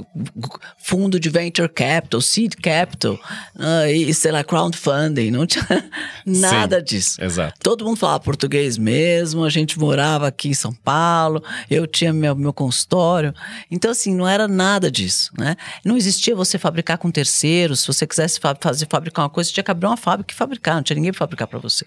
[0.78, 3.18] fundo de venture capital, seed capital,
[3.58, 5.66] ah, e sei lá, crowdfunding, não tinha
[6.26, 7.22] nada disso.
[7.22, 7.54] Exato.
[7.62, 12.34] Todo mundo falava português mesmo, a gente morava aqui em São Paulo, eu tinha meu,
[12.34, 13.34] meu consultório.
[13.70, 15.56] Então, assim, não era nada disso, né?
[15.84, 17.80] Não existia você fabricar com terceiros.
[17.80, 20.36] Se você quisesse fa- fazer fabricar uma coisa, você tinha que abrir uma fábrica e
[20.36, 21.84] fabricar, não tinha ninguém para fabricar para você.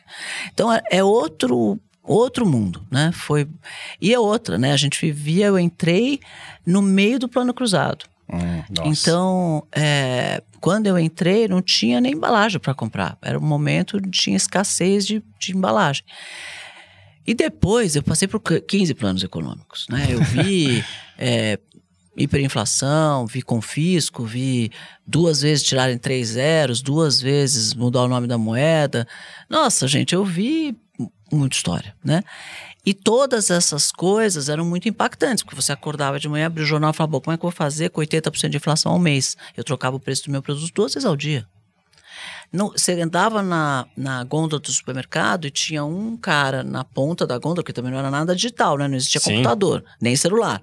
[0.54, 3.12] Então, é, é outro outro mundo, né?
[3.13, 3.48] Foi
[4.02, 4.72] e é outra, né?
[4.72, 6.20] A gente vivia, eu entrei
[6.65, 8.06] no meio do plano cruzado.
[8.32, 8.63] Hum.
[8.86, 13.17] Então, é, quando eu entrei, não tinha nem embalagem para comprar.
[13.22, 16.04] Era um momento tinha escassez de, de embalagem.
[17.26, 19.86] E depois eu passei por 15 planos econômicos.
[19.89, 20.08] Né?
[20.10, 20.84] Eu vi
[21.17, 21.60] é,
[22.17, 24.72] hiperinflação, vi confisco, vi
[25.06, 29.08] duas vezes tirarem três zeros, duas vezes mudar o nome da moeda.
[29.50, 30.76] Nossa, gente, eu vi
[31.32, 32.24] muita história, né?
[32.86, 36.92] E todas essas coisas eram muito impactantes, porque você acordava de manhã, abria o jornal
[36.92, 39.36] e falava, "Bom, como é que eu vou fazer com 80% de inflação ao mês?
[39.56, 41.48] Eu trocava o preço do meu produto duas vezes ao dia.
[42.52, 47.38] Não, você andava na, na gôndola do supermercado e tinha um cara na ponta da
[47.38, 48.88] gôndola, porque também não era nada digital, né?
[48.88, 49.32] Não existia Sim.
[49.32, 50.62] computador, nem celular.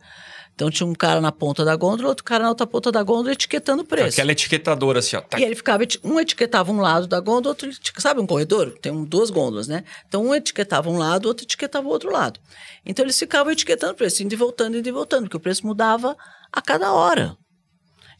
[0.54, 3.32] Então tinha um cara na ponta da gôndola, outro cara na outra ponta da gôndola
[3.32, 4.10] etiquetando o preço.
[4.10, 5.20] Aquela etiquetadora assim, ó.
[5.20, 5.38] Tá.
[5.38, 8.70] E ele ficava, um etiquetava um lado da gôndola, outro, sabe um corredor?
[8.80, 9.82] Tem um- duas gôndolas, né?
[10.06, 12.38] Então um etiquetava um lado, outro etiquetava o outro lado.
[12.86, 15.66] Então eles ficavam etiquetando o preço, indo e voltando, indo e voltando, porque o preço
[15.66, 16.16] mudava
[16.52, 17.36] a cada hora.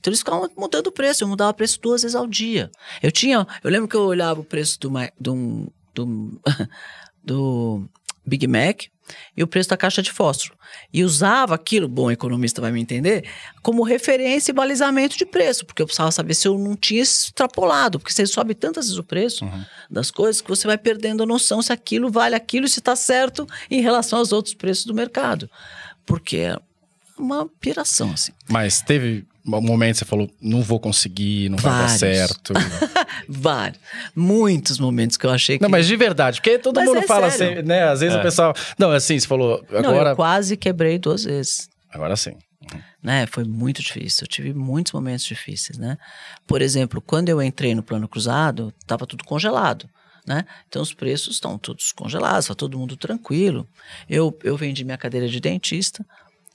[0.01, 2.69] Então eles ficavam mudando o preço, eu mudava o preço duas vezes ao dia.
[3.01, 6.41] Eu tinha, eu lembro que eu olhava o preço do, do, do,
[7.25, 7.89] do
[8.27, 8.83] Big Mac
[9.37, 10.57] e o preço da caixa de fósforo.
[10.95, 13.25] E usava aquilo, bom economista vai me entender,
[13.61, 17.99] como referência e balizamento de preço, porque eu precisava saber se eu não tinha extrapolado,
[17.99, 19.45] porque você sobe tantas vezes o preço
[19.91, 22.95] das coisas que você vai perdendo a noção se aquilo vale aquilo e se está
[22.95, 25.51] certo em relação aos outros preços do mercado.
[26.07, 26.57] Porque é
[27.19, 28.33] uma piração, assim.
[28.49, 31.99] Mas teve um momento que você falou, não vou conseguir, não vai dar Vários.
[31.99, 32.55] certo.
[33.29, 33.79] Vários.
[34.17, 35.63] Muitos momentos que eu achei que.
[35.63, 37.59] não, mas de verdade, porque todo Mas mundo é fala sério.
[37.59, 37.85] assim, né?
[37.85, 38.55] Às vezes o pessoal.
[38.79, 40.11] Não, assim, você falou, Não, agora.
[40.11, 41.69] eu quase quebrei duas vezes.
[41.93, 42.33] Agora sim.
[43.03, 43.27] né?
[43.27, 44.25] Foi muito difícil.
[44.25, 45.99] Eu tive muitos momentos difíceis, né?
[46.47, 49.89] Por exemplo, quando eu entrei no plano cruzado, estava tudo congelado.
[50.27, 50.47] Né?
[50.67, 53.69] Então os preços estão todos congelados, está todo mundo tranquilo.
[54.09, 56.03] Eu, eu vendi minha cadeira de dentista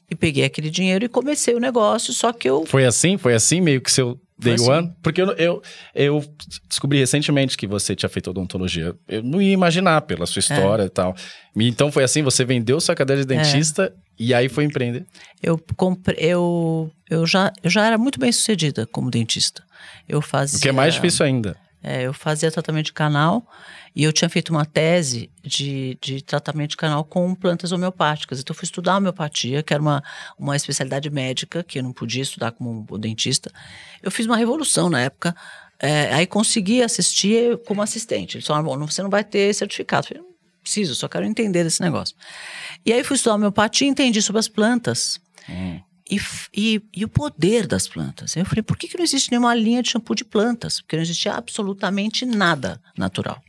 [0.10, 3.18] e peguei aquele dinheiro e comecei o negócio, só que eu Foi assim?
[3.18, 4.70] Foi assim, meio que seu day assim.
[4.70, 4.94] one?
[5.04, 5.62] Porque eu, eu,
[5.94, 6.24] eu
[6.68, 8.96] descobri recentemente que você tinha feito odontologia.
[9.08, 11.16] Eu não ia imaginar pela sua história e tal.
[11.56, 13.38] Então foi assim, você vendeu sua cadeira de É.
[13.38, 15.06] dentista e aí foi empreender.
[15.42, 19.64] eu comprei, eu, eu já eu já era muito bem sucedida como dentista.
[20.08, 21.56] Eu fazia O que é mais difícil ainda.
[21.82, 23.46] É, eu fazia tratamento de canal
[23.96, 28.40] e eu tinha feito uma tese de, de tratamento de canal com plantas homeopáticas.
[28.40, 30.04] Então, eu fui estudar homeopatia, que era uma,
[30.38, 33.52] uma especialidade médica, que eu não podia estudar como dentista.
[34.02, 35.36] Eu fiz uma revolução na época.
[35.80, 38.38] é, aí consegui assistir como assistente.
[38.38, 40.06] Eles falaram, bom, você não vai ter certificado.
[40.06, 42.16] Eu falei, não preciso, só quero entender desse negócio.
[42.86, 45.20] E aí fui estudar homeopatia e entendi sobre as plantas.
[46.12, 48.36] E, f- e, e o poder das plantas.
[48.36, 50.82] Eu falei, por que, que não existe nenhuma linha de shampoo de plantas?
[50.82, 53.42] Porque não existia absolutamente nada natural.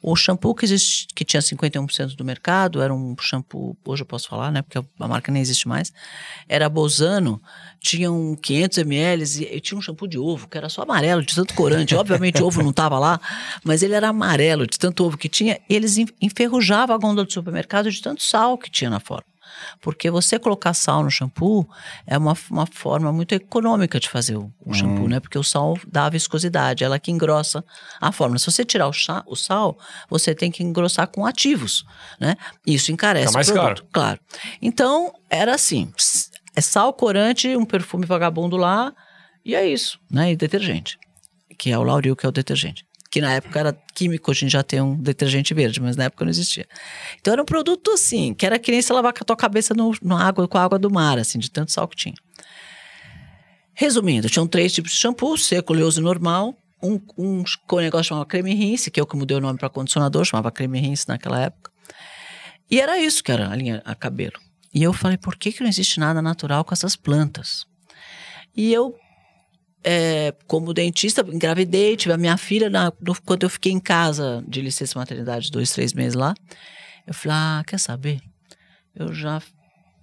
[0.00, 4.28] O shampoo que, existe, que tinha 51% do mercado era um shampoo, hoje eu posso
[4.28, 4.62] falar, né?
[4.62, 5.92] Porque a marca nem existe mais.
[6.48, 7.42] Era Bozano,
[7.80, 11.22] tinha um 500 ml e, e tinha um shampoo de ovo que era só amarelo,
[11.24, 11.94] de tanto corante.
[11.96, 13.20] Obviamente o ovo não estava lá,
[13.64, 15.58] mas ele era amarelo, de tanto ovo que tinha.
[15.68, 19.24] Eles en- enferrujavam a gôndola do supermercado de tanto sal que tinha na forma.
[19.80, 21.68] Porque você colocar sal no shampoo
[22.06, 25.20] é uma, uma forma muito econômica de fazer o, o shampoo, né?
[25.20, 27.64] Porque o sal dá a viscosidade, ela que engrossa
[28.00, 28.38] a forma.
[28.38, 31.84] Se você tirar o, chá, o sal, você tem que engrossar com ativos,
[32.20, 32.36] né?
[32.66, 34.20] Isso encarece Fica mais o produto, claro.
[34.60, 35.92] Então, era assim,
[36.54, 38.92] é sal, corante, um perfume vagabundo lá,
[39.44, 40.32] e é isso, né?
[40.32, 40.98] E detergente,
[41.58, 42.87] que é o Lauril, que é o detergente.
[43.10, 46.24] Que na época era químico, a gente já tem um detergente verde, mas na época
[46.24, 46.66] não existia.
[47.20, 49.72] Então era um produto assim, que era que nem você lavar com a tua cabeça
[49.74, 52.14] no, no água, com a água do mar, assim, de tanto sal que tinha.
[53.72, 56.54] Resumindo, tinham três tipos de shampoo, seco, oleoso e normal.
[56.82, 59.68] Um, um um negócio chamava creme rinse, que é o que mudei o nome para
[59.68, 61.70] condicionador, chamava creme rinse naquela época.
[62.70, 64.38] E era isso que era a linha a cabelo.
[64.74, 67.66] E eu falei, por que, que não existe nada natural com essas plantas?
[68.54, 68.94] E eu
[69.84, 74.44] é, como dentista, engravidei, tive a minha filha, na, no, quando eu fiquei em casa
[74.46, 76.34] de licença maternidade, dois, três meses lá,
[77.06, 78.20] eu falei, ah, quer saber?
[78.94, 79.40] Eu já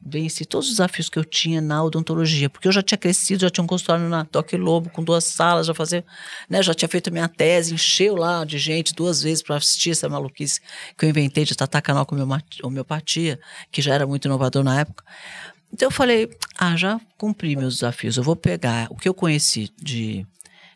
[0.08, 3.50] venci todos os desafios que eu tinha na odontologia, porque eu já tinha crescido, já
[3.50, 6.06] tinha um consultório na Toque Lobo com duas salas, já fazia,
[6.48, 10.08] né, já tinha feito minha tese, encheu lá de gente duas vezes para assistir essa
[10.08, 10.62] maluquice
[10.96, 12.16] que eu inventei de tratar canal com
[12.64, 13.40] homeopatia,
[13.72, 15.04] que já era muito inovador na época.
[15.74, 19.70] Então eu falei, ah, já cumpri meus desafios, eu vou pegar o que eu conheci
[19.82, 20.26] de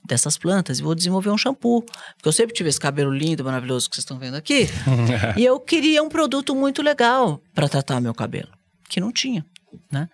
[0.04, 1.82] dessas plantas e vou desenvolver um shampoo.
[1.82, 4.68] Porque eu sempre tive esse cabelo lindo, maravilhoso que vocês estão vendo aqui.
[5.38, 8.50] e eu queria um produto muito legal para tratar meu cabelo
[8.90, 9.46] que não tinha,
[9.92, 10.10] né?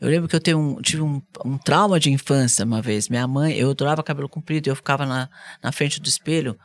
[0.00, 3.08] Eu lembro que eu um, tive um, um, trauma de infância uma vez.
[3.08, 5.28] Minha mãe, eu adorava cabelo comprido, eu ficava na,
[5.62, 6.58] na frente do espelho.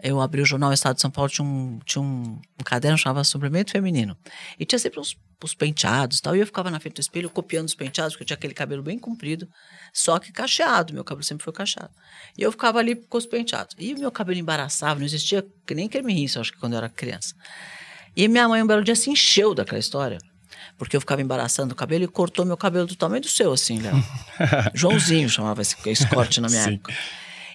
[0.00, 3.24] Eu abri o jornal Estado de São Paulo, tinha um, tinha um, um caderno chamava
[3.24, 4.16] Suplemento Feminino.
[4.58, 6.36] E tinha sempre os, os penteados e tal.
[6.36, 8.82] E eu ficava na frente do espelho copiando os penteados, porque eu tinha aquele cabelo
[8.82, 9.48] bem comprido,
[9.92, 10.94] só que cacheado.
[10.94, 11.90] Meu cabelo sempre foi cacheado.
[12.36, 13.74] E eu ficava ali com os penteados.
[13.78, 16.88] E o meu cabelo embaraçava, não existia nem creme rinço, acho que quando eu era
[16.88, 17.34] criança.
[18.16, 20.18] E minha mãe um belo dia se encheu daquela história
[20.76, 23.80] porque eu ficava embaraçando o cabelo e cortou meu cabelo do tamanho do seu, assim,
[23.80, 24.02] Léo.
[24.74, 26.74] Joãozinho chamava esse, esse corte na minha Sim.
[26.74, 26.94] época.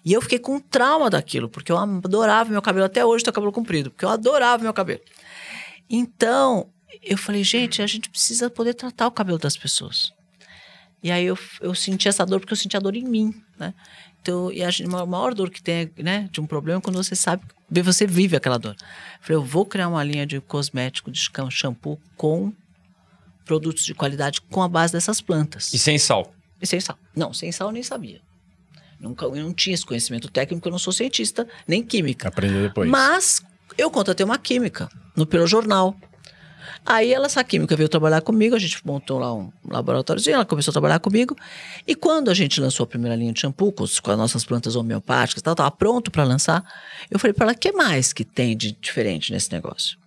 [0.05, 2.85] E eu fiquei com trauma daquilo, porque eu adorava meu cabelo.
[2.85, 4.99] Até hoje tenho cabelo comprido, porque eu adorava meu cabelo.
[5.89, 6.69] Então,
[7.01, 10.11] eu falei, gente, a gente precisa poder tratar o cabelo das pessoas.
[11.01, 13.73] E aí eu, eu senti essa dor, porque eu senti a dor em mim, né?
[14.21, 17.13] Então, e a, a maior dor que tem, né, de um problema é quando você
[17.13, 18.75] sabe, você vive aquela dor.
[18.79, 22.53] Eu falei, eu vou criar uma linha de cosmético, de shampoo com
[23.43, 25.73] produtos de qualidade com a base dessas plantas.
[25.73, 26.33] E sem sal?
[26.61, 26.97] E sem sal.
[27.13, 28.21] Não, sem sal eu nem sabia.
[29.03, 32.29] Nunca, eu não tinha esse conhecimento técnico, eu não sou cientista nem química.
[32.29, 32.89] Aprendeu depois.
[32.89, 33.43] Mas
[33.77, 35.93] eu contratei uma química no pelo jornal.
[36.85, 40.71] Aí ela, essa química veio trabalhar comigo, a gente montou lá um laboratóriozinho, ela começou
[40.71, 41.35] a trabalhar comigo.
[41.85, 44.75] E quando a gente lançou a primeira linha de shampoo com, com as nossas plantas
[44.75, 46.63] homeopáticas, estava pronto para lançar,
[47.11, 49.97] eu falei para ela: o que mais que tem de diferente nesse negócio?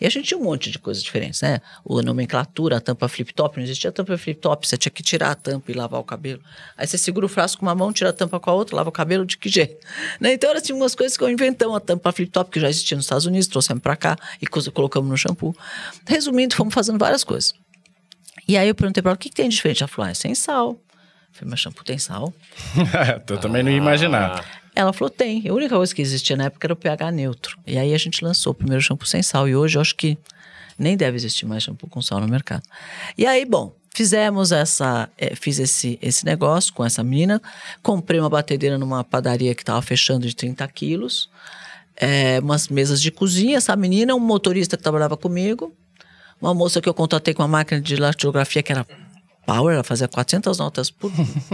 [0.00, 1.60] E a gente tinha um monte de coisas diferentes, né?
[1.84, 5.70] O nomenclatura, a tampa flip-top, não existia tampa flip-top, você tinha que tirar a tampa
[5.70, 6.40] e lavar o cabelo.
[6.76, 8.88] Aí você segura o frasco com uma mão, tira a tampa com a outra, lava
[8.88, 9.76] o cabelo de que jeito?
[10.20, 10.32] Né?
[10.32, 13.04] Então, era assim, umas coisas que eu inventamos, a tampa flip-top, que já existia nos
[13.04, 15.54] Estados Unidos, trouxemos para cá e colocamos no shampoo.
[16.06, 17.52] Resumindo, fomos fazendo várias coisas.
[18.48, 19.82] E aí eu perguntei para ela, o que, que tem de diferente?
[19.82, 20.70] Ela falou, ah, é sem sal.
[20.70, 20.78] Eu
[21.32, 22.32] falei, mas shampoo tem sal?
[23.28, 24.44] eu também não ia imaginar.
[24.76, 25.48] Ela falou: tem.
[25.48, 27.58] A única coisa que existia na época era o pH neutro.
[27.66, 29.48] E aí a gente lançou o primeiro shampoo sem sal.
[29.48, 30.18] E hoje eu acho que
[30.78, 32.62] nem deve existir mais shampoo com sal no mercado.
[33.16, 35.08] E aí, bom, fizemos essa.
[35.16, 37.40] É, fiz esse, esse negócio com essa menina.
[37.82, 41.30] Comprei uma batedeira numa padaria que estava fechando de 30 quilos.
[41.96, 45.74] É, umas mesas de cozinha, essa menina, um motorista que trabalhava comigo,
[46.38, 48.86] uma moça que eu contratei com uma máquina de datilografia que era
[49.46, 51.12] Power, ela fazia 400 notas por,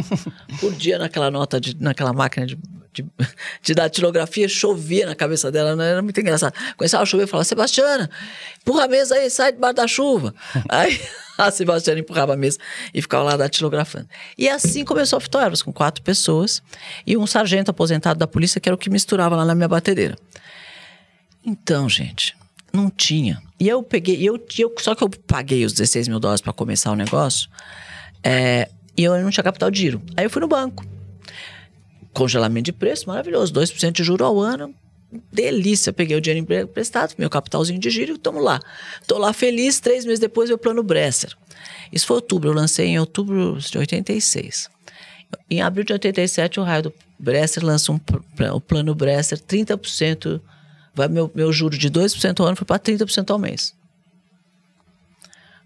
[0.59, 2.59] por dia naquela nota, de, naquela máquina de,
[2.93, 3.05] de,
[3.63, 6.55] de datilografia, chovia na cabeça dela, não era muito engraçado.
[6.77, 8.11] Começava a chover e falava, Sebastiana,
[8.61, 10.35] empurra a mesa aí, sai debaixo da chuva.
[10.71, 10.99] aí
[11.37, 12.59] a Sebastiana empurrava a mesa
[12.95, 14.09] e ficava lá datilografando.
[14.39, 16.63] E assim começou a Fitoervas, com quatro pessoas
[17.07, 20.17] e um sargento aposentado da polícia, que era o que misturava lá na minha batedeira.
[21.45, 22.35] Então, gente,
[22.73, 23.43] não tinha.
[23.61, 26.91] E eu peguei, eu, eu, só que eu paguei os 16 mil dólares para começar
[26.91, 27.49] o negócio,
[28.23, 30.03] é, e eu não tinha capital de giro.
[30.17, 30.85] Aí eu fui no banco.
[32.13, 34.75] Congelamento de preço, maravilhoso, 2% de juro ao ano,
[35.33, 35.93] delícia.
[35.93, 38.61] Peguei o dinheiro emprestado, meu capitalzinho de giro e estamos lá.
[39.01, 41.35] Estou lá feliz, três meses depois, meu plano Bresser.
[41.93, 44.71] Isso foi outubro, eu lancei em outubro de 86.
[45.49, 48.01] Em abril de 87, o raio do Bresser lança um,
[48.53, 50.41] o plano Bresser, 30%
[50.95, 53.75] vai meu, meu juro de 2% ao ano foi para 30% ao mês.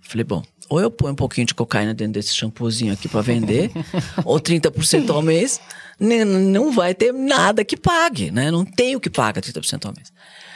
[0.01, 3.71] Falei, bom, ou eu ponho um pouquinho de cocaína dentro desse shampoozinho aqui para vender,
[4.25, 5.61] ou 30% ao mês,
[5.99, 8.51] não vai ter nada que pague, né?
[8.51, 10.13] Não tenho que pagar 30% ao mês.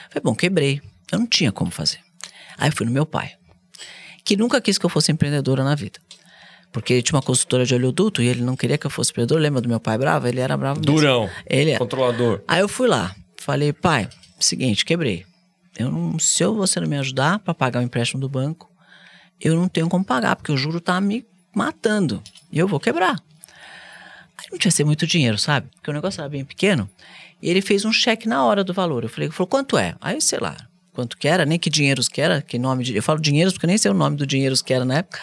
[0.08, 0.80] Falei, bom, quebrei.
[1.10, 1.98] Eu não tinha como fazer.
[2.56, 3.32] Aí fui no meu pai,
[4.24, 5.98] que nunca quis que eu fosse empreendedora na vida.
[6.72, 9.40] Porque ele tinha uma consultora de oleoduto e ele não queria que eu fosse empreendedor.
[9.40, 10.28] Lembra do meu pai bravo?
[10.28, 10.94] Ele era bravo mesmo.
[10.94, 11.28] Durão.
[11.44, 11.78] Ele é.
[11.78, 12.42] Controlador.
[12.46, 13.14] Aí eu fui lá.
[13.36, 14.08] Falei, pai,
[14.44, 15.24] seguinte, quebrei.
[15.78, 18.70] Eu não, se eu, você não me ajudar para pagar o empréstimo do banco,
[19.40, 21.24] eu não tenho como pagar, porque o juro tá me
[21.54, 22.22] matando.
[22.52, 23.20] E eu vou quebrar.
[24.36, 25.68] Aí não tinha ser muito dinheiro, sabe?
[25.74, 26.88] Porque o negócio era bem pequeno.
[27.42, 29.04] E ele fez um cheque na hora do valor.
[29.04, 29.94] Eu falei, falou, quanto é?
[30.00, 30.56] Aí, sei lá,
[30.92, 32.96] quanto que era, nem que dinheiros que era, que nome de.
[32.96, 35.18] Eu falo dinheiros porque nem sei o nome do dinheiros que era na época.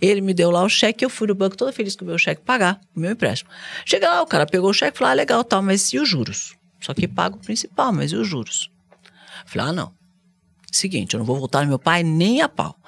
[0.00, 2.18] Ele me deu lá o cheque, eu fui no banco toda feliz com o meu
[2.18, 3.50] cheque pagar, o meu empréstimo.
[3.84, 6.08] Chega lá, o cara pegou o cheque e falou: ah, legal, tal, mas e os
[6.08, 6.54] juros?
[6.86, 8.70] Só que pago o principal, mas e os juros?
[9.44, 9.92] Falei, ah, não.
[10.70, 12.78] Seguinte, eu não vou voltar no meu pai nem a pau.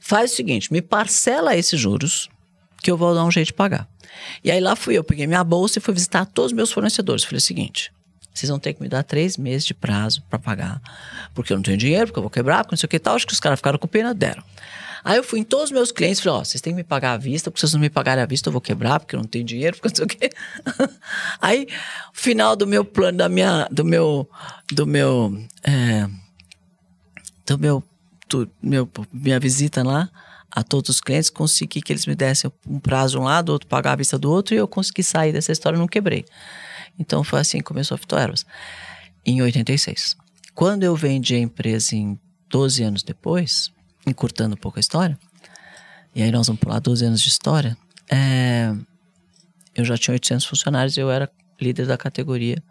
[0.00, 2.28] Faz o seguinte, me parcela esses juros,
[2.82, 3.88] que eu vou dar um jeito de pagar.
[4.42, 7.22] E aí lá fui eu, peguei minha bolsa e fui visitar todos os meus fornecedores.
[7.22, 7.92] Falei o seguinte:
[8.34, 10.82] vocês vão ter que me dar três meses de prazo para pagar,
[11.32, 13.14] porque eu não tenho dinheiro, porque eu vou quebrar, porque não sei o que tal.
[13.14, 14.42] Acho que os caras ficaram com pena, deram.
[15.06, 16.82] Aí eu fui em todos os meus clientes e falei, ó, vocês têm que me
[16.82, 19.14] pagar à vista, porque se vocês não me pagarem à vista, eu vou quebrar, porque
[19.14, 20.32] eu não tenho dinheiro, porque não sei o quê.
[21.40, 21.68] Aí,
[22.12, 24.28] final do meu plano, da minha, do meu,
[24.72, 26.08] do meu, é,
[27.46, 27.84] do meu,
[28.28, 30.10] do meu, minha visita lá,
[30.50, 33.92] a todos os clientes, consegui que eles me dessem um prazo um lado, outro pagar
[33.92, 36.24] a vista do outro, e eu consegui sair dessa história não quebrei.
[36.98, 38.44] Então foi assim que começou a Fitoervas,
[39.24, 40.16] em 86.
[40.52, 42.18] Quando eu vendi a empresa em
[42.50, 43.70] 12 anos depois,
[44.06, 45.18] encurtando um pouco a história,
[46.14, 47.76] e aí nós vamos pular 12 anos de história,
[48.10, 48.72] é,
[49.74, 51.30] eu já tinha 800 funcionários e eu era
[51.60, 52.62] líder da categoria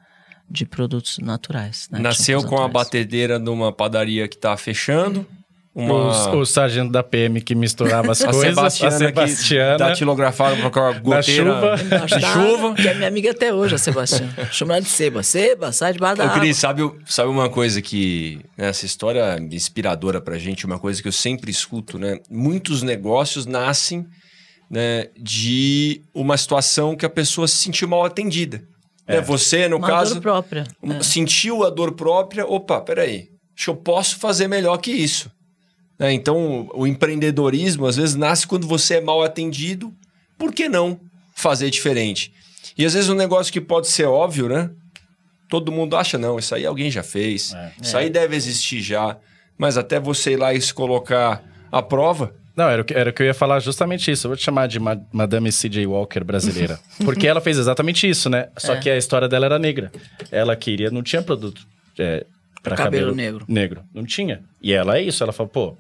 [0.49, 1.87] de produtos naturais.
[1.91, 1.99] Né?
[1.99, 2.69] Nasceu com naturais.
[2.69, 5.27] a batedeira numa padaria que está fechando.
[5.75, 6.33] Uma...
[6.33, 8.55] O, o, sargento da PM que misturava as a coisas.
[8.55, 9.77] Sebastiana, a Sebastiana.
[9.77, 12.05] datilografava com a goteira chuva.
[12.05, 12.73] de chuva.
[12.75, 14.33] Que é minha amiga até hoje, a Sebastiana.
[14.53, 15.21] Chama ela de Seba.
[15.21, 16.39] Seba, sai de baixo da água.
[16.39, 18.39] Cris, sabe, sabe uma coisa que...
[18.57, 22.19] Né, essa história é inspiradora pra gente, uma coisa que eu sempre escuto, né?
[22.29, 24.07] Muitos negócios nascem
[24.71, 28.63] né, de uma situação que a pessoa se sentiu mal atendida.
[29.05, 29.17] É.
[29.17, 29.21] Né?
[29.21, 30.15] Você, no uma caso...
[30.15, 30.63] dor própria.
[30.81, 31.03] É.
[31.03, 32.45] Sentiu a dor própria.
[32.45, 33.29] Opa, peraí.
[33.55, 35.29] Acho que eu posso fazer melhor que isso.
[35.97, 36.13] Né?
[36.13, 39.93] Então, o empreendedorismo às vezes nasce quando você é mal atendido.
[40.37, 40.99] Por que não
[41.33, 42.33] fazer diferente?
[42.77, 44.69] E às vezes um negócio que pode ser óbvio, né?
[45.47, 47.71] Todo mundo acha, não, isso aí alguém já fez, é.
[47.81, 49.17] isso aí deve existir já.
[49.57, 51.41] Mas até você ir lá e se colocar
[51.71, 54.27] à prova, não, era o, que, era o que eu ia falar justamente isso.
[54.27, 55.85] Eu vou te chamar de Ma Madame C.J.
[55.85, 56.79] Walker brasileira.
[57.03, 58.47] Porque ela fez exatamente isso, né?
[58.57, 58.79] Só é.
[58.79, 59.91] que a história dela era negra.
[60.31, 61.67] Ela queria, não tinha produto
[61.99, 62.25] é,
[62.65, 63.45] para cabelo, cabelo, negro.
[63.47, 63.83] Negro.
[63.93, 64.41] Não tinha.
[64.61, 65.23] E ela é isso.
[65.23, 65.77] Ela falou, pô.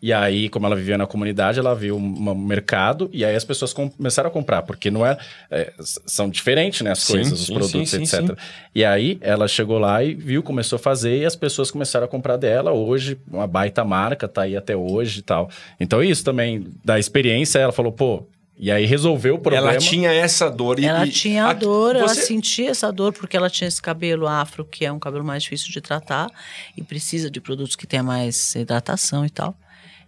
[0.00, 3.72] E aí, como ela vivia na comunidade, ela viu um mercado e aí as pessoas
[3.72, 5.18] começaram a comprar, porque não é,
[5.50, 8.38] é são diferentes, né, as sim, coisas, sim, os produtos, sim, etc.
[8.72, 12.08] E aí ela chegou lá e viu, começou a fazer e as pessoas começaram a
[12.08, 12.70] comprar dela.
[12.70, 15.50] Hoje, uma baita marca, tá aí até hoje e tal.
[15.80, 18.24] Então, isso também, da experiência, ela falou, pô,
[18.58, 19.70] e aí resolveu o problema.
[19.70, 20.80] Ela tinha essa dor.
[20.80, 22.02] E, ela tinha a dor, você...
[22.02, 25.44] ela sentia essa dor porque ela tinha esse cabelo afro, que é um cabelo mais
[25.44, 26.28] difícil de tratar
[26.76, 29.56] e precisa de produtos que tenham mais hidratação e tal.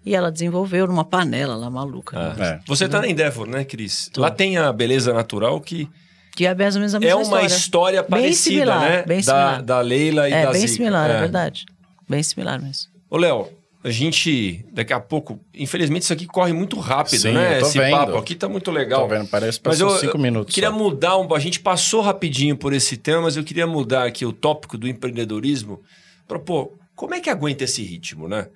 [0.04, 2.18] E ela desenvolveu numa panela lá maluca.
[2.18, 2.48] Ah, né?
[2.48, 2.60] é.
[2.66, 4.08] Você está na Endeavor, né, Cris?
[4.12, 4.20] Tô.
[4.20, 5.88] Lá tem a beleza natural que.
[6.34, 9.02] Que é mais ou menos a mesma É uma história, história parecida, bem similar, né?
[9.02, 9.56] Bem similar.
[9.56, 10.72] Da, da Leila e é, da bem Zica.
[10.72, 11.14] similar, é.
[11.14, 11.66] é verdade.
[12.08, 12.90] Bem similar mesmo.
[13.10, 13.48] Ô, Léo,
[13.82, 17.60] a gente, daqui a pouco, infelizmente isso aqui corre muito rápido, Sim, né?
[17.60, 17.92] Esse vendo.
[17.92, 19.02] papo aqui tá muito legal.
[19.02, 20.54] Tô vendo, parece que passou cinco minutos.
[20.54, 20.76] queria só.
[20.76, 24.32] mudar um, a gente passou rapidinho por esse tema, mas eu queria mudar aqui o
[24.32, 25.80] tópico do empreendedorismo
[26.28, 28.48] para pô, como é que aguenta esse ritmo, né?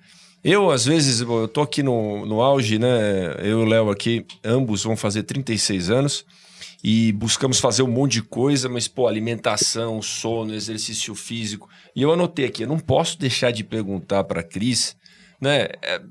[0.43, 3.33] Eu, às vezes, eu tô aqui no, no auge, né?
[3.39, 6.23] Eu e o Léo aqui, ambos vão fazer 36 anos
[6.83, 11.67] e buscamos fazer um monte de coisa, mas, pô, alimentação, sono, exercício físico.
[11.95, 14.95] E eu anotei aqui, eu não posso deixar de perguntar para a Cris
[15.39, 15.69] né?
[15.81, 16.01] É,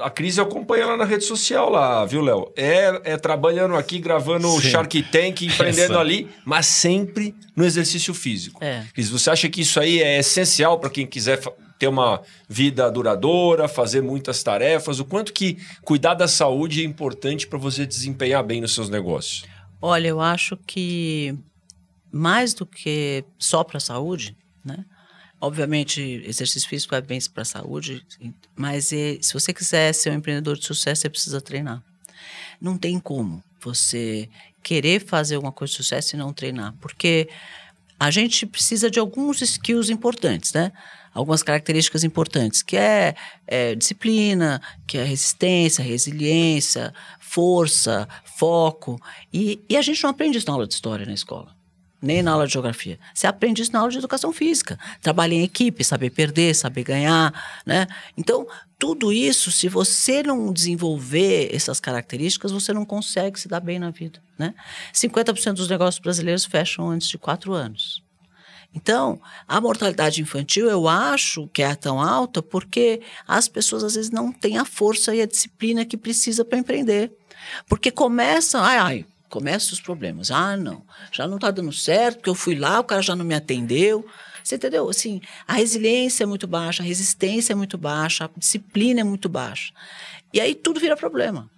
[0.00, 2.52] a Cris acompanha ela na rede social lá, viu, Léo?
[2.56, 6.00] É, é trabalhando aqui, gravando o Shark Tank, empreendendo Essa.
[6.00, 8.62] ali, mas sempre no exercício físico.
[8.62, 8.84] É.
[8.92, 11.40] Cris, você acha que isso aí é essencial para quem quiser
[11.78, 15.00] ter uma vida duradoura, fazer muitas tarefas?
[15.00, 19.44] O quanto que cuidar da saúde é importante para você desempenhar bem nos seus negócios?
[19.80, 21.36] Olha, eu acho que
[22.10, 24.84] mais do que só para a saúde, né?
[25.40, 28.04] Obviamente, exercício físico é bem para a saúde,
[28.56, 31.80] mas é, se você quiser ser um empreendedor de sucesso, você precisa treinar.
[32.60, 34.28] Não tem como você
[34.64, 37.28] querer fazer alguma coisa de sucesso e não treinar, porque
[38.00, 40.72] a gente precisa de alguns skills importantes, né?
[41.14, 43.14] Algumas características importantes, que é,
[43.46, 49.00] é disciplina, que é resistência, resiliência, força, foco.
[49.32, 51.57] E, e a gente não aprende isso na aula de história na escola
[52.00, 52.98] nem na aula de geografia.
[53.12, 54.78] Você aprende isso na aula de educação física.
[55.00, 57.86] Trabalhar em equipe, saber perder, saber ganhar, né?
[58.16, 58.46] Então,
[58.78, 63.90] tudo isso, se você não desenvolver essas características, você não consegue se dar bem na
[63.90, 64.54] vida, né?
[64.94, 68.02] 50% dos negócios brasileiros fecham antes de quatro anos.
[68.74, 74.10] Então, a mortalidade infantil eu acho que é tão alta porque as pessoas às vezes
[74.10, 77.10] não têm a força e a disciplina que precisa para empreender.
[77.66, 80.30] Porque começam, ai, ai, começam os problemas.
[80.30, 83.24] Ah, não, já não está dando certo, porque eu fui lá, o cara já não
[83.24, 84.06] me atendeu.
[84.42, 84.88] Você entendeu?
[84.88, 89.28] Assim, a resiliência é muito baixa, a resistência é muito baixa, a disciplina é muito
[89.28, 89.72] baixa.
[90.32, 91.50] E aí tudo vira problema.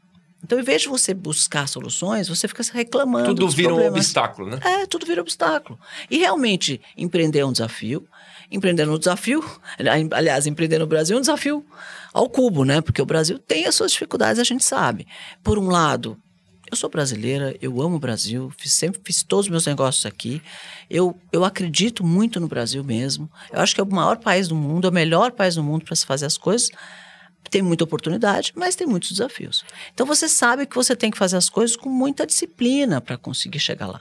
[0.43, 3.35] Então, em vez de você buscar soluções, você fica se reclamando.
[3.35, 3.95] Tudo vira problemas.
[3.95, 4.59] um obstáculo, né?
[4.65, 5.79] É, tudo vira obstáculo.
[6.11, 8.07] E realmente, empreender é um desafio.
[8.51, 9.45] Empreender no desafio,
[10.13, 11.65] aliás, empreender no Brasil é um desafio
[12.13, 12.81] ao cubo, né?
[12.81, 15.07] Porque o Brasil tem as suas dificuldades, a gente sabe.
[15.45, 16.17] Por um lado,
[16.71, 20.41] Eu sou brasileira, eu amo o Brasil, fiz, sempre fiz todos os meus negócios aqui.
[20.89, 23.29] Eu, eu acredito muito no Brasil mesmo.
[23.53, 25.85] Eu acho que é o maior país do mundo, é o melhor país do mundo
[25.85, 26.71] para se fazer as coisas.
[27.51, 29.65] Tem muita oportunidade, mas tem muitos desafios.
[29.93, 33.59] Então você sabe que você tem que fazer as coisas com muita disciplina para conseguir
[33.59, 34.01] chegar lá.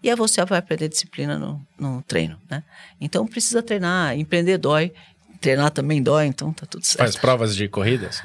[0.00, 2.62] E aí você vai aprender disciplina no, no treino, né?
[3.00, 4.92] Então precisa treinar, empreender dói,
[5.40, 6.98] treinar também dói, então tá tudo certo.
[6.98, 8.22] Faz provas de corridas?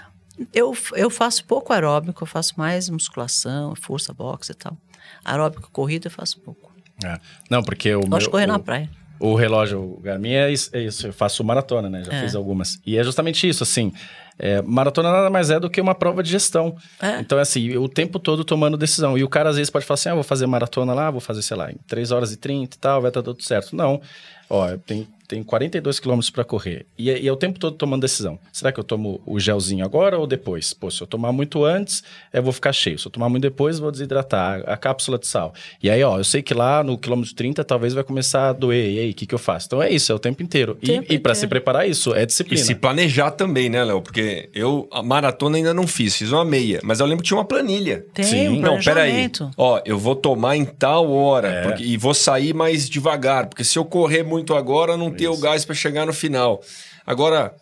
[0.53, 4.77] Eu, eu faço pouco aeróbico, eu faço mais musculação, força, boxe e tal.
[5.23, 6.73] Aeróbico, corrida, eu faço pouco.
[7.03, 7.19] É.
[7.49, 8.89] Não, porque o Gosto de correr o, na praia.
[9.19, 12.03] O relógio o Garmin é isso, é isso, eu faço maratona, né?
[12.03, 12.21] Já É.
[12.21, 12.79] fiz algumas.
[12.86, 13.93] E é justamente isso, assim.
[14.38, 16.75] é, maratona nada mais é do que uma prova de gestão.
[17.01, 17.19] É.
[17.21, 19.17] Então, é assim, o tempo todo tomando decisão.
[19.17, 21.41] E o cara às vezes pode falar assim: ah, vou fazer maratona lá, vou fazer,
[21.41, 23.73] sei lá, em 3 horas e 30 e tal, vai estar tudo certo.
[23.75, 24.01] Não.
[24.49, 26.86] Ó, tem, tem 42 quilômetros para correr.
[26.97, 28.38] E, é- e é o tempo todo tomando decisão.
[28.51, 30.73] Será que eu tomo o gelzinho agora ou depois?
[30.73, 32.03] Pô, se eu tomar muito antes,
[32.34, 32.97] eu vou ficar cheio.
[32.99, 35.53] Se eu tomar muito depois, eu vou desidratar a, a cápsula de sal.
[35.82, 38.91] E aí, ó, eu sei que lá no quilômetro 30 talvez vai começar a doer.
[38.91, 39.67] E aí, o que, que eu faço?
[39.67, 40.78] Então é isso, é o tempo inteiro.
[40.82, 41.36] E- Tempo e para inteiro.
[41.36, 42.63] se preparar isso, é E disciplina.
[42.63, 44.01] se planejar também, né, Léo?
[44.01, 46.80] Porque eu, a maratona ainda não fiz, fiz uma meia.
[46.84, 48.05] Mas eu lembro que tinha uma planilha.
[48.13, 48.47] Tem Sim.
[48.49, 49.30] um Não, peraí.
[49.57, 51.61] Ó, eu vou tomar em tal hora É.
[51.63, 55.28] porque- e vou sair mais devagar, porque se eu correr muito agora, eu não ter
[55.28, 55.41] o Isso.
[55.41, 56.61] gás para chegar no final.
[57.05, 57.55] Agora,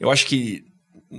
[0.00, 0.64] eu acho que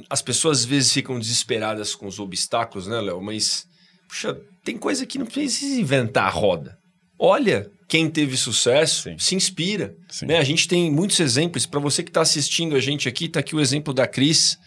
[0.10, 3.22] as pessoas às vezes ficam desesperadas com os obstáculos, né, Léo?
[3.22, 3.68] Mas,
[4.08, 6.78] puxa, tem coisa que não precisa inventar a roda.
[7.18, 9.16] Olha quem teve sucesso, Sim.
[9.18, 9.96] se inspira.
[10.22, 10.38] Né?
[10.38, 11.66] A gente tem muitos exemplos.
[11.66, 14.60] Para você que está assistindo a gente aqui, tá aqui o exemplo da Cris.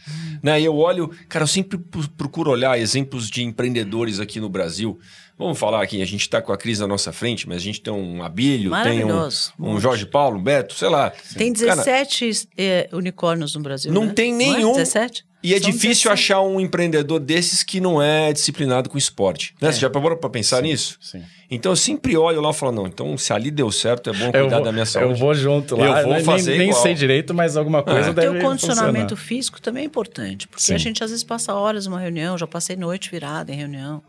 [0.42, 0.60] Né?
[0.60, 4.98] E eu olho, cara, eu sempre pro- procuro olhar exemplos de empreendedores aqui no Brasil.
[5.38, 7.80] Vamos falar aqui, a gente está com a Cris na nossa frente, mas a gente
[7.80, 11.10] tem um Abílio, tem um, um Jorge Paulo, um Beto, sei lá.
[11.36, 13.92] Tem Cara, 17 eh, unicórnios no Brasil.
[13.92, 14.12] Não né?
[14.14, 14.36] tem é?
[14.36, 14.72] nenhum.
[14.72, 15.24] 17?
[15.42, 16.12] E é São difícil 17.
[16.12, 19.54] achar um empreendedor desses que não é disciplinado com esporte.
[19.60, 19.68] Né?
[19.68, 19.72] É.
[19.72, 20.96] Você já parou para pensar nisso?
[21.00, 21.22] Sim.
[21.50, 24.26] Então eu sempre olho lá e falo, não, então se ali deu certo, é bom
[24.26, 25.20] Eu cuidar vou, da minha eu saúde.
[25.20, 26.00] vou junto lá.
[26.00, 26.82] Eu vou nem, fazer nem igual.
[26.82, 28.12] sei direito, mas alguma coisa É.
[28.12, 29.22] deve Ter o condicionamento funcionar.
[29.28, 30.74] físico também é importante, porque Sim.
[30.74, 34.02] a gente às vezes passa horas numa reunião, já passei noite virada em reunião,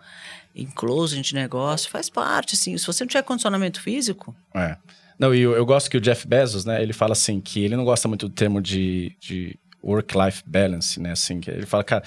[0.56, 2.78] em closing de negócio, faz parte, assim.
[2.78, 4.78] Se você não tiver condicionamento físico, É.
[5.20, 7.76] Não, e eu, eu gosto que o Jeff Bezos, né, ele fala assim, que ele
[7.76, 12.04] não gosta muito do termo de, de work-life balance, né, assim, que ele fala, cara,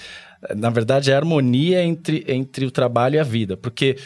[0.55, 3.97] na verdade é a harmonia entre, entre o trabalho e a vida, porque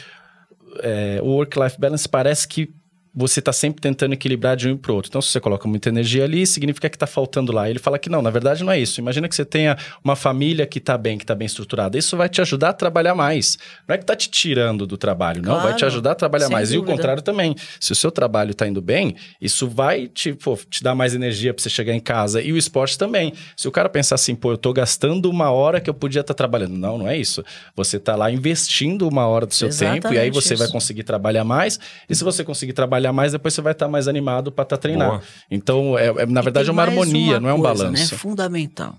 [0.80, 2.72] é, o work-life balance parece que
[3.14, 5.08] você está sempre tentando equilibrar de um para o outro.
[5.10, 7.68] Então, se você coloca muita energia ali, significa que está faltando lá.
[7.68, 9.00] Ele fala que não, na verdade não é isso.
[9.00, 11.98] Imagina que você tenha uma família que está bem, que está bem estruturada.
[11.98, 13.58] Isso vai te ajudar a trabalhar mais.
[13.86, 15.54] Não é que está te tirando do trabalho, não.
[15.60, 16.70] Vai te Claro, ajudar a trabalhar mais.
[16.72, 16.96] E o dúvida.
[16.96, 17.54] contrário também.
[17.80, 21.52] Se o seu trabalho está indo bem, isso vai te, pô, te dar mais energia
[21.52, 22.40] para você chegar em casa.
[22.40, 23.32] E o esporte também.
[23.56, 26.34] Se o cara pensar assim, pô, eu estou gastando uma hora que eu podia estar
[26.34, 26.74] trabalhando.
[26.78, 27.44] Não, não é isso.
[27.76, 30.72] Você está lá investindo uma hora do seu tempo e aí Exatamente você vai isso.
[30.72, 31.78] conseguir trabalhar mais.
[32.08, 35.12] E se você conseguir trabalhar mais, depois você vai estar mais animado para estar treinando.
[35.12, 35.22] Boa.
[35.50, 38.12] Então, é, é, na verdade, é uma harmonia, uma não é um coisa, balanço.
[38.12, 38.96] Né, fundamental.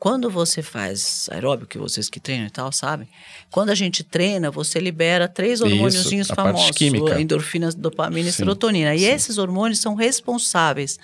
[0.00, 3.06] Quando você faz aeróbico, que vocês que treinam e tal, sabem?
[3.50, 7.20] Quando a gente treina, você libera três Isso, hormôniozinhos famosos: química.
[7.20, 8.94] endorfinas, dopamina e Sim, serotonina.
[8.94, 9.04] E sim.
[9.04, 10.98] esses hormônios são responsáveis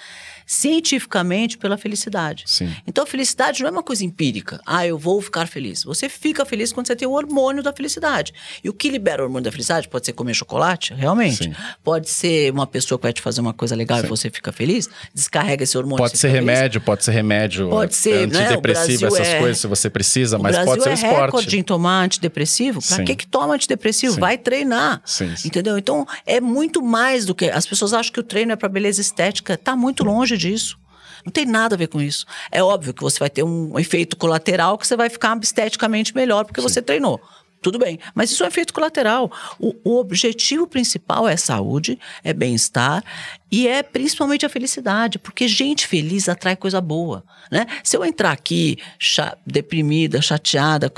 [0.47, 2.45] cientificamente pela felicidade.
[2.47, 2.73] Sim.
[2.87, 4.61] Então, a felicidade não é uma coisa empírica.
[4.65, 5.83] Ah, eu vou ficar feliz.
[5.85, 8.33] Você fica feliz quando você tem o hormônio da felicidade.
[8.63, 11.45] E o que libera o hormônio da felicidade pode ser comer chocolate, realmente.
[11.45, 11.55] Sim.
[11.83, 14.89] Pode ser uma pessoa que vai te fazer uma coisa legal e você fica feliz,
[15.13, 15.99] descarrega esse hormônio.
[15.99, 16.57] Pode ser fica feliz.
[16.59, 18.39] remédio, pode ser remédio Pode ser, né?
[18.41, 21.25] Antidepressivo, Brasil essas é- coisas, se você precisa, O mas Brasil pode ser é esporte.
[21.27, 22.81] recorde em tomar antidepressivo.
[22.81, 23.05] Pra Sim.
[23.05, 24.15] que que toma antidepressivo?
[24.15, 24.21] Sim.
[24.21, 25.01] Vai treinar.
[25.05, 25.49] Sim, sim.
[25.49, 25.77] Entendeu?
[25.77, 27.51] Então, é muito mais do que...
[27.51, 29.57] As pessoas acham que o treino é para beleza estética.
[29.57, 30.79] Tá muito longe disso.
[31.25, 32.25] Não tem nada a ver com isso.
[32.53, 36.45] É óbvio que você vai ter um efeito colateral que você vai ficar esteticamente melhor
[36.45, 37.21] porque você treinou.
[37.61, 37.99] Tudo bem.
[38.15, 39.33] Mas isso é um efeito colateral.
[39.59, 43.03] O, o objetivo principal é saúde, é bem-estar
[43.51, 47.25] e é principalmente a felicidade, porque gente feliz atrai coisa boa.
[47.51, 47.67] Né?
[47.83, 50.93] Se eu entrar aqui cha- deprimida, chateada,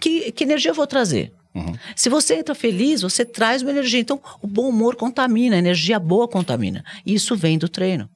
[0.00, 1.30] que, que energia eu vou trazer?
[1.94, 4.00] Se você entra feliz, você traz uma energia.
[4.00, 6.84] Então, o bom humor contamina, a energia boa contamina.
[7.04, 8.08] E isso vem do treino.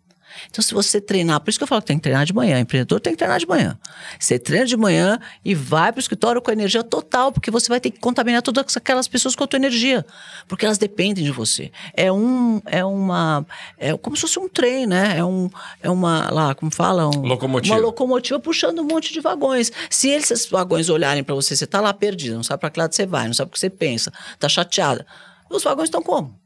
[0.51, 2.61] Então, se você treinar, por isso que eu falo que tem que treinar de manhã,
[2.61, 3.79] empreendedor tem que treinar de manhã.
[4.19, 7.69] Você treina de manhã e vai para o escritório com a energia total, porque você
[7.69, 10.05] vai ter que contaminar todas aquelas pessoas com a tua energia,
[10.47, 11.71] porque elas dependem de você.
[11.95, 13.47] É um, é uma,
[13.79, 15.19] é como se fosse um trem, né?
[15.19, 15.51] É um,
[15.83, 17.75] é uma, lá, como fala, um, Locomotiva.
[17.75, 19.73] uma locomotiva puxando um monte de vagões.
[19.91, 22.95] Se esses vagões olharem para você, você tá lá perdido, não sabe para que lado
[22.95, 25.07] você vai, não sabe o que você pensa, tá chateada.
[25.51, 26.39] Os vagões estão como?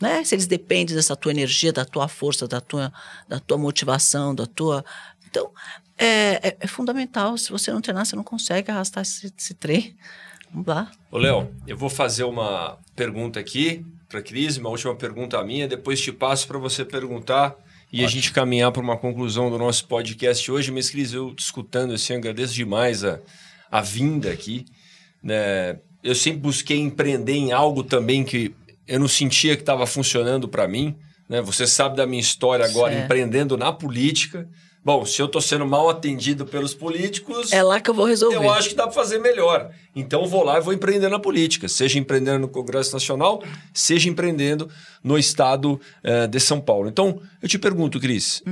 [0.00, 0.22] Né?
[0.24, 2.92] Se eles dependem dessa tua energia, da tua força, da tua,
[3.28, 4.84] da tua motivação, da tua.
[5.28, 5.50] Então,
[5.96, 7.36] é, é, é fundamental.
[7.36, 9.96] Se você não treinar, você não consegue arrastar esse, esse trem.
[10.50, 10.90] Vamos lá.
[11.10, 16.00] Ô, Léo, eu vou fazer uma pergunta aqui para Cris, uma última pergunta minha, depois
[16.00, 17.54] te passo para você perguntar
[17.92, 20.70] e a gente caminhar para uma conclusão do nosso podcast hoje.
[20.70, 23.18] Mas, Cris, eu te escutando assim, agradeço demais a,
[23.70, 24.66] a vinda aqui.
[25.22, 25.78] Né?
[26.02, 28.54] Eu sempre busquei empreender em algo também que
[28.88, 30.96] eu não sentia que estava funcionando para mim.
[31.28, 31.40] Né?
[31.42, 33.04] Você sabe da minha história agora, Certo.
[33.04, 34.48] empreendendo na política.
[34.84, 38.36] Bom, se eu estou sendo mal atendido pelos políticos, É lá que eu vou resolver.
[38.36, 39.70] eu acho que dá para fazer melhor.
[39.94, 43.42] Então vou lá e vou empreender na política, seja empreendendo no Congresso Nacional,
[43.74, 44.70] seja empreendendo
[45.04, 46.88] no estado eh, de São Paulo.
[46.88, 48.42] Então eu te pergunto, Cris,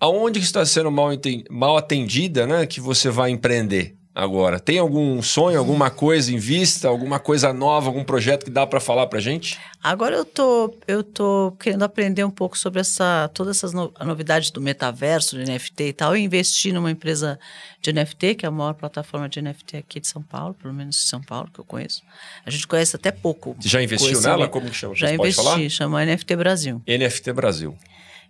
[0.00, 1.10] aonde que está sendo mal,
[1.50, 4.60] mal atendida, né, que você vai empreender agora?
[4.60, 8.78] Tem algum sonho, alguma coisa em vista, alguma coisa nova, algum projeto que dá para
[8.80, 9.58] falar para gente?
[9.82, 14.50] Agora eu tô, eu tô querendo aprender um pouco sobre essa, todas essas no- novidades
[14.50, 16.14] do metaverso, do NFT e tal.
[16.14, 17.38] Eu investi numa empresa
[17.80, 20.96] de NFT, que é a maior plataforma de NFT aqui de São Paulo, pelo menos
[20.96, 22.02] de São Paulo, que eu conheço.
[22.46, 23.56] A gente conhece até pouco.
[23.60, 24.48] Já investiu nela?
[24.48, 24.94] Como que chama?
[24.94, 26.82] Já Você investi, chama NFT Brasil.
[26.86, 27.76] NFT Brasil.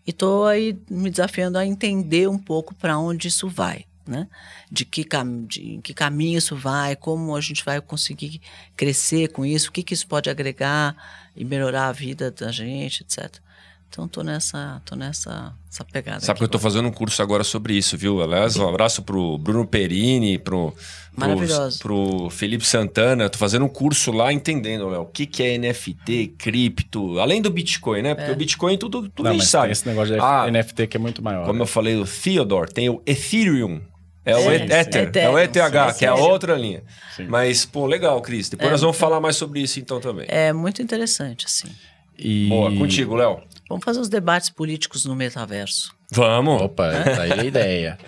[0.06, 4.28] E tô aí me desafiando a entender um pouco para onde isso vai, né?
[4.70, 8.40] De que, cam de que caminho isso vai, como a gente vai conseguir
[8.76, 10.96] crescer com isso, o que, que isso pode agregar
[11.36, 13.40] e melhorar a vida da gente, etc.
[13.92, 16.20] Então tô nessa, tô nessa essa pegada.
[16.20, 18.22] Sabe que eu tô fazendo um curso agora sobre isso, viu?
[18.22, 20.80] Aliás, um abraço pro Bruno Perini, pro, pro,
[21.14, 21.78] Maravilhoso.
[21.78, 23.24] pro Felipe Santana.
[23.24, 27.42] Eu tô fazendo um curso lá entendendo, Léo, o que, que é NFT, cripto, além
[27.42, 28.14] do Bitcoin, né?
[28.14, 29.64] Porque o Bitcoin tudo, tudo a Não, gente mas sabe.
[29.64, 31.44] tem esse negócio de Ah, NFT que é muito maior.
[31.44, 31.62] Como né?
[31.62, 33.82] eu falei, o Theodore, tem o Ethereum.
[34.24, 36.82] É o É, Ether, é o Ethereum, ETH, que é a outra linha.
[37.16, 37.26] Sim.
[37.26, 38.48] Mas, pô, legal, Cris.
[38.48, 40.26] Depois nós vamos falar mais sobre isso então também.
[40.28, 41.68] É muito interessante, assim.
[42.18, 42.48] E...
[42.48, 43.42] Boa, contigo, Léo.
[43.68, 45.94] Vamos fazer os debates políticos no metaverso.
[46.12, 46.62] Vamos.
[46.62, 47.98] Opa, tá aí a ideia.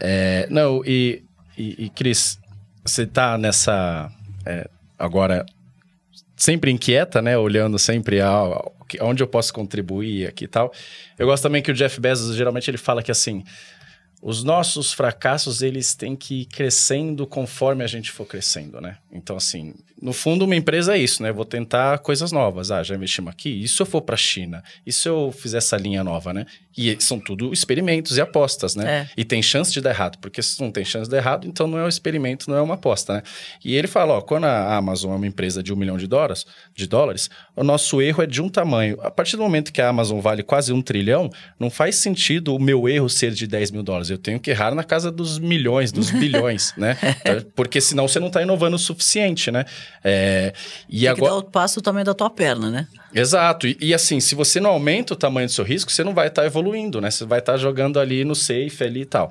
[0.00, 1.22] É, não, e,
[1.56, 2.40] e, e, Cris,
[2.84, 4.10] você tá nessa.
[4.44, 5.44] é, agora,
[6.36, 7.38] sempre inquieta, né?
[7.38, 8.42] Olhando sempre a,
[9.00, 10.72] onde eu posso contribuir aqui e tal.
[11.18, 13.44] Eu gosto também que o Jeff Bezos, geralmente, ele fala que assim.
[14.22, 18.98] Os nossos fracassos, eles têm que ir crescendo conforme a gente for crescendo, né?
[19.10, 21.30] Então, assim, no fundo, uma empresa é isso, né?
[21.30, 22.72] Vou tentar coisas novas.
[22.72, 23.62] Ah, já investimos aqui?
[23.62, 24.60] E se eu for para a China?
[24.84, 26.44] E se eu fizer essa linha nova, né?
[26.76, 29.02] E são tudo experimentos e apostas, né?
[29.02, 29.08] É.
[29.16, 31.68] E tem chance de dar errado, porque se não tem chance de dar errado, então
[31.68, 33.22] não é um experimento, não é uma aposta, né?
[33.64, 36.46] E ele fala, ó, quando a Amazon é uma empresa de um milhão de dólares,
[36.74, 38.98] de dólares, o nosso erro é de um tamanho.
[39.02, 41.30] A partir do momento que a Amazon vale quase um trilhão,
[41.60, 44.10] não faz sentido o meu erro ser de 10 mil dólares.
[44.10, 46.96] Eu tenho que errar na casa dos milhões, dos bilhões, né?
[47.54, 49.64] Porque senão você não está inovando o suficiente, né?
[50.04, 50.52] É,
[50.88, 51.22] e Tem agora...
[51.22, 52.88] que dar o passo do tamanho da tua perna, né?
[53.14, 53.66] Exato.
[53.66, 56.28] E, e assim, se você não aumenta o tamanho do seu risco, você não vai
[56.28, 57.10] estar evoluindo, né?
[57.10, 59.30] Você vai estar jogando ali no safe ali e tal.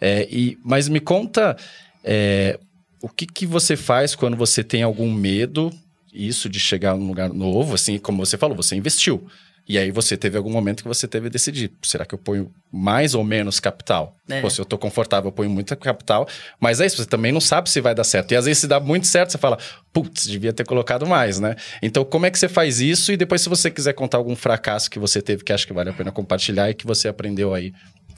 [0.00, 1.56] É, e, mas me conta
[2.04, 2.58] é,
[3.02, 5.72] o que, que você faz quando você tem algum medo,
[6.12, 9.26] isso de chegar num lugar novo, assim, como você falou, você investiu.
[9.70, 12.52] E aí você teve algum momento que você teve que decidir, será que eu ponho
[12.72, 14.16] mais ou menos capital?
[14.28, 14.40] É.
[14.40, 16.26] Pô, se eu tô confortável, eu ponho muita capital,
[16.58, 18.32] mas é isso, você também não sabe se vai dar certo.
[18.32, 19.58] E às vezes se dá muito certo, você fala,
[19.92, 21.54] putz, devia ter colocado mais, né?
[21.80, 23.12] Então, como é que você faz isso?
[23.12, 25.90] E depois, se você quiser contar algum fracasso que você teve que acha que vale
[25.90, 27.72] a pena compartilhar e que você aprendeu aí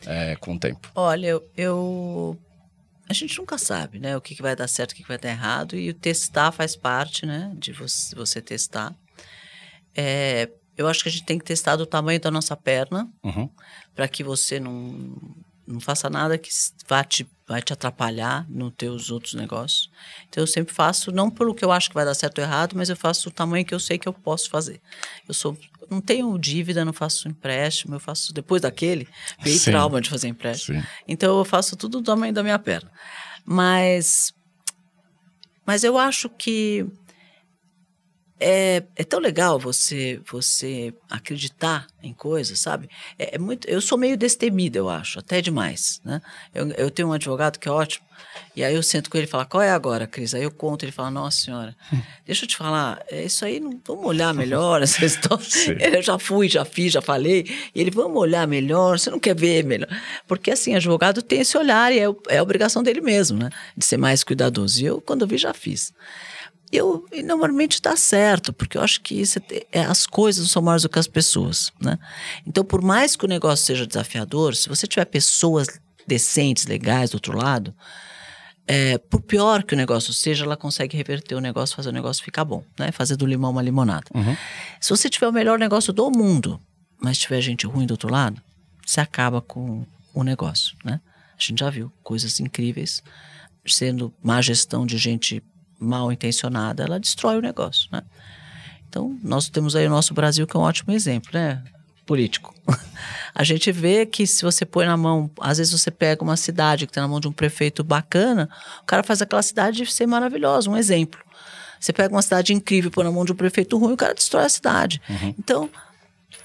[0.07, 0.90] é, com o tempo.
[0.94, 2.38] Olha, eu, eu-
[3.11, 4.16] A gente nunca sabe, né?
[4.16, 5.76] O que, que vai dar certo, o que, que vai dar errado.
[5.76, 7.53] E o testar faz parte, né?
[7.59, 8.94] De você, você testar.
[9.94, 13.49] É, eu acho que a gente tem que testar do tamanho da nossa perna Uhum.
[13.95, 15.16] para que você não,
[15.66, 16.49] não faça nada que
[16.89, 19.91] vá te, vai te atrapalhar nos teus outros negócios.
[20.29, 22.75] Então, eu sempre faço, não pelo que eu acho que vai dar certo ou errado,
[22.77, 24.81] mas eu faço o tamanho que eu sei que eu posso fazer.
[25.29, 25.57] Eu sou,
[25.91, 29.07] não tenho dívida, não faço empréstimo, eu faço, depois daquele,
[29.41, 30.81] veio trauma de fazer empréstimo.
[30.81, 30.87] Sim.
[31.07, 32.91] Então eu faço tudo do tamanho da minha perna.
[33.45, 34.33] Mas,
[35.66, 36.87] mas eu acho que
[38.43, 42.88] é, é tão legal você você acreditar em coisas, sabe?
[43.18, 46.20] É, é muito, eu sou meio destemida, eu acho, até demais, né?
[46.53, 48.05] Eu, eu tenho um advogado que é ótimo,
[48.55, 50.34] e aí eu sento com ele e falo, qual é agora, Cris?
[50.34, 51.76] Aí eu conto, ele fala, nossa senhora,
[52.26, 55.45] deixa eu te falar, é isso aí, não, vamos olhar melhor essa história.
[55.95, 59.34] Eu já fui, já fiz, já falei, e ele, vamos olhar melhor, você não quer
[59.34, 59.88] ver melhor?
[60.26, 63.51] Porque assim, advogado tem esse olhar, e é, é a obrigação dele mesmo, né?
[63.76, 64.82] De ser mais cuidadoso.
[64.82, 65.93] E eu, quando eu vi, já fiz.
[66.73, 70.49] Eu, e normalmente dá certo, porque eu acho que isso é, é- as coisas não
[70.49, 71.99] são maiores do que as pessoas, né?
[72.47, 75.68] Então, por mais que o negócio seja desafiador, se você tiver pessoas
[76.07, 77.75] decentes, legais do outro lado,
[78.66, 82.25] é, por pior que o negócio seja, ela consegue reverter o negócio, fazer o negócio
[82.25, 82.91] ficar bom, né?
[82.91, 84.07] Fazer do limão uma limonada.
[84.81, 86.59] Se você tiver o melhor negócio do mundo,
[87.01, 88.41] mas tiver gente ruim do outro lado,
[88.87, 91.01] você acaba com o negócio, né?
[91.37, 93.03] A gente já viu coisas incríveis
[93.66, 95.43] sendo má gestão de gente
[95.83, 98.03] mal intencionada, ela destrói o negócio, né?
[98.89, 101.62] Então, nós temos aí o nosso Brasil, que é um ótimo exemplo, né?
[102.05, 102.55] Político.
[103.35, 106.87] A gente vê que se você põe na mão, às vezes você pega uma cidade
[106.87, 108.49] que está na mão de um prefeito bacana,
[108.83, 111.18] o cara faz aquela cidade ser maravilhosa, um exemplo.
[111.80, 114.12] Você pega uma cidade incrível e põe na mão de um prefeito ruim, o cara
[114.14, 115.01] destrói a cidade.
[115.39, 115.70] Então,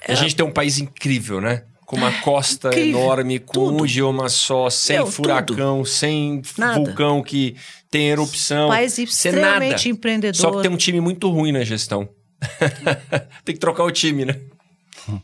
[0.08, 1.64] A gente tem um país incrível, né?
[1.84, 3.00] Com uma costa Incrível.
[3.00, 3.82] enorme, com Tudo.
[3.82, 6.74] um idioma só, sem Meu, furacão, sem Nada.
[6.74, 7.56] vulcão que
[7.90, 8.68] tem erupção.
[8.92, 9.88] sem extremamente nada.
[9.88, 10.40] empreendedor.
[10.40, 12.08] Só que tem um time muito ruim na gestão.
[13.44, 14.40] tem que trocar o time, né?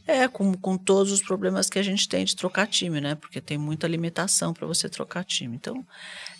[0.06, 3.14] É, com, com todos os problemas que a gente tem de trocar time, né?
[3.16, 5.54] Porque tem muita limitação para você trocar time.
[5.56, 5.84] Então,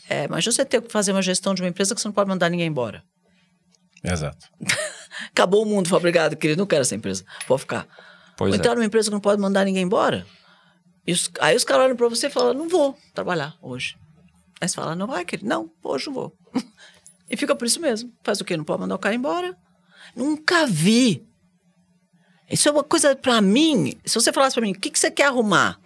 [0.08, 2.28] é, mas você ter que fazer uma gestão de uma empresa que você não pode
[2.28, 3.02] mandar ninguém embora.
[4.02, 4.46] Exato.
[5.30, 7.24] Acabou o mundo, fala, obrigado, querido, não quero essa empresa.
[7.46, 7.86] Pode ficar.
[8.36, 8.58] Pois Ou é.
[8.58, 10.26] entrar numa empresa que não pode mandar ninguém embora.
[11.06, 13.96] E os- aí os caras olham para você e falam, não vou trabalhar hoje.
[14.64, 15.46] Aí você fala, não vai, querido?
[15.46, 16.34] Não, hoje não vou.
[17.28, 18.10] e fica por isso mesmo.
[18.22, 18.56] Faz o quê?
[18.56, 19.54] Não pode mandar o cara embora?
[20.16, 21.22] Nunca vi.
[22.50, 25.10] Isso é uma coisa, para mim, se você falasse para mim, o que, que você
[25.10, 25.78] quer arrumar?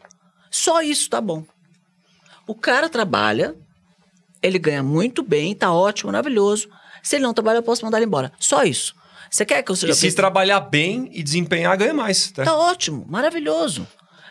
[0.48, 1.44] Só isso tá bom.
[2.46, 3.56] O cara trabalha,
[4.40, 6.68] ele ganha muito bem, tá ótimo, maravilhoso.
[7.02, 8.32] Se ele não trabalha, eu posso mandar ele embora.
[8.38, 8.94] Só isso.
[9.28, 12.30] Você quer que eu seja E se trabalhar bem e desempenhar, ganha mais.
[12.30, 12.44] Tá?
[12.44, 13.88] Tá ótimo, maravilhoso.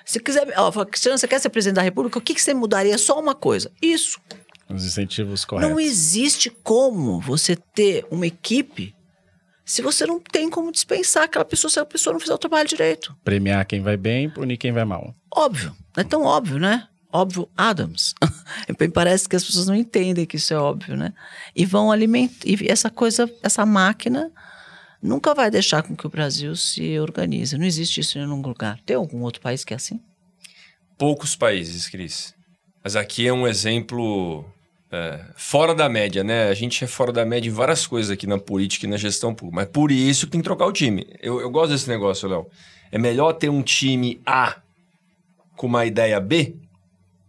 [0.08, 2.18] Se quiser, fala, Cristiano, você quer ser presidente da República?
[2.18, 2.98] O que, que você mudaria?
[2.98, 3.70] Só uma coisa.
[3.82, 4.22] Isso.
[4.70, 5.70] Os incentivos corretos.
[5.70, 8.96] Não existe como você ter uma equipe
[9.66, 12.70] se você não tem como dispensar aquela pessoa se a pessoa não fizer o trabalho
[12.70, 13.14] direito.
[13.22, 15.14] Premiar quem vai bem, punir quem vai mal.
[15.30, 15.76] Óbvio.
[15.94, 16.88] Não é tão óbvio, né?
[17.12, 18.14] Óbvio, Adams.
[18.80, 21.12] Me parece que as pessoas não entendem que isso é óbvio, né?
[21.54, 22.46] E vão alimentar.
[22.46, 24.32] E essa coisa, essa máquina
[25.02, 27.58] nunca vai deixar com que o Brasil se organize.
[27.58, 28.80] Não existe isso em nenhum lugar.
[28.86, 30.00] Tem algum outro país que é assim?
[30.98, 32.34] Poucos países, Cris.
[32.84, 34.46] Mas aqui é um exemplo
[34.92, 36.48] é, fora da média, né?
[36.48, 39.34] A gente é fora da média em várias coisas aqui na política e na gestão
[39.36, 39.56] pública.
[39.64, 41.06] Mas por isso que tem que trocar o time.
[41.22, 42.48] Eu, eu gosto desse negócio, Léo.
[42.92, 44.58] É melhor ter um time A
[45.56, 46.56] com uma ideia B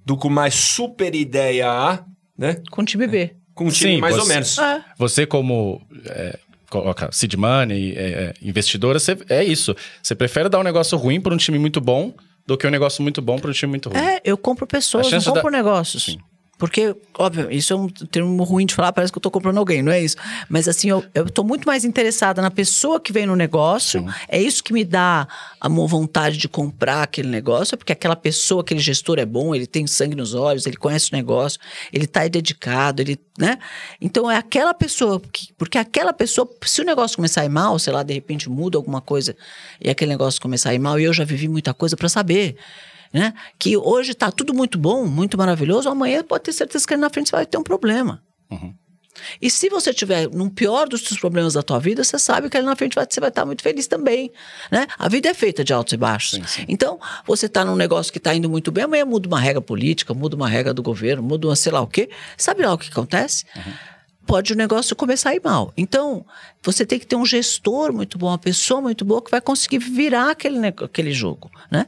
[0.07, 2.05] do que uma super ideia A,
[2.37, 2.63] né?
[2.71, 3.35] Com time B.
[3.55, 4.57] Com um time Sim, mais ou você- menos.
[4.59, 4.85] É.
[4.97, 6.39] Você, como é,
[6.71, 9.75] coloca seed money, é, é, investidora, você, é isso.
[10.03, 12.15] Você prefere dar um negócio ruim para um time muito bom
[12.47, 13.99] do que um negócio muito bom para um time muito ruim.
[13.99, 16.05] É, eu compro pessoas, não compro da- negócios.
[16.05, 16.19] Sim.
[16.59, 19.81] Porque, óbvio, isso é um termo ruim de falar, parece que eu tô comprando alguém,
[19.81, 20.17] não é isso.
[20.49, 24.05] Mas assim, eu, eu tô muito mais interessada na pessoa que vem no negócio.
[24.29, 25.29] É isso que me dá
[25.61, 29.67] a vontade de comprar aquele negócio, é porque aquela pessoa, aquele gestor é bom, ele
[29.67, 31.61] tem sangue nos olhos, ele conhece o negócio,
[31.93, 33.59] ele tá aí dedicado, ele, né?
[34.01, 37.79] Então é aquela pessoa, que, porque aquela pessoa, se o negócio começar a ir mal,
[37.79, 39.37] sei lá, de repente muda alguma coisa
[39.81, 42.57] e aquele negócio começar a ir mal, e eu já vivi muita coisa para saber
[43.13, 43.35] né?
[43.59, 47.11] Que hoje está tudo muito bom, muito maravilhoso, amanhã pode ter certeza que ali na
[47.11, 48.23] frente você vai ter um problema.
[49.41, 52.57] E se você tiver num pior dos seus problemas da tua vida, você sabe que
[52.57, 54.31] ali na frente você vai estar muito feliz também,
[54.71, 54.87] né?
[54.99, 56.39] A vida é feita de altos e baixos.
[56.39, 56.65] Sim, sim.
[56.69, 60.15] Então, você está num negócio que está indo muito bem, amanhã muda uma regra política,
[60.15, 62.09] muda uma regra do governo, muda uma sei lá o quê.
[62.37, 63.45] Sabe lá o que acontece?
[64.27, 65.73] Pode o negócio começar a ir mal.
[65.77, 66.25] Então,
[66.63, 69.79] você tem que ter um gestor muito bom, uma pessoa muito boa que vai conseguir
[69.79, 71.87] virar aquele, aquele jogo, né?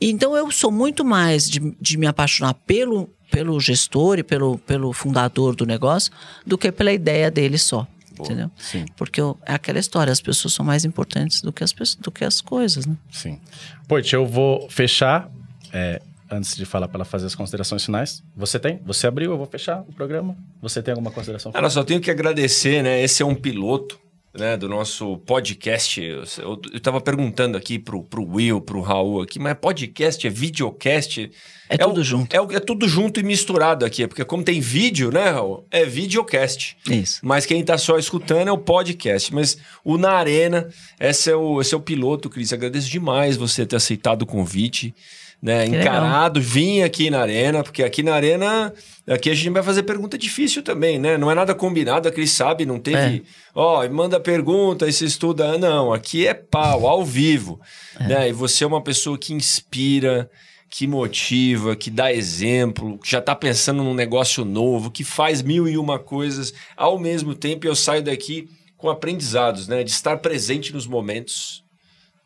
[0.00, 4.92] Então, eu sou muito mais de, de me apaixonar pelo, pelo gestor e pelo, pelo
[4.92, 6.12] fundador do negócio
[6.46, 7.86] do que pela ideia dele só.
[8.20, 8.50] Entendeu?
[8.56, 8.84] sim.
[8.96, 12.24] Porque eu- é aquela história, as pessoas são mais importantes do que as, do que
[12.24, 12.96] as coisas, né?
[13.12, 13.38] Sim.
[13.86, 15.30] Poit, eu vou fechar.
[15.72, 18.22] é, antes de falar para ela fazer as considerações finais.
[18.36, 18.80] Você tem?
[18.84, 20.36] Você abriu, eu vou fechar o programa.
[20.60, 23.02] Você tem alguma consideração Cara, só tenho que agradecer, né?
[23.02, 23.98] Esse é um piloto
[24.38, 26.00] né, do nosso podcast.
[26.00, 30.30] Eu, eu, eu tava perguntando aqui pro, pro Will, pro Raul aqui, mas podcast, é
[30.30, 31.30] videocast?
[31.68, 32.34] É tudo o- junto.
[32.34, 35.66] É, o- é tudo junto e misturado aqui, porque como tem vídeo, né, Raul?
[35.70, 36.76] É videocast.
[36.90, 37.20] Isso.
[37.22, 39.34] Mas quem tá só escutando é o podcast.
[39.34, 40.68] Mas o Na Arena,
[41.00, 42.52] esse é o, esse é o piloto, Cris.
[42.52, 44.94] Agradeço demais você ter aceitado o convite.
[45.40, 48.74] Né, encarado, vim aqui na arena, porque aqui na arena,
[49.06, 51.16] aqui a gente vai fazer pergunta difícil também, né?
[51.16, 53.22] Não é nada combinado, a Cris sabe, não teve,
[53.54, 55.56] ó, manda pergunta e se estuda.
[55.56, 57.60] Não, aqui é pau, ao vivo.
[58.00, 58.30] Né?
[58.30, 60.28] E você é uma pessoa que inspira,
[60.68, 65.68] que motiva, que dá exemplo, que já tá pensando num negócio novo, que faz mil
[65.68, 67.64] e uma coisas ao mesmo tempo.
[67.64, 69.84] E eu saio daqui com aprendizados, né?
[69.84, 71.62] De estar presente nos momentos,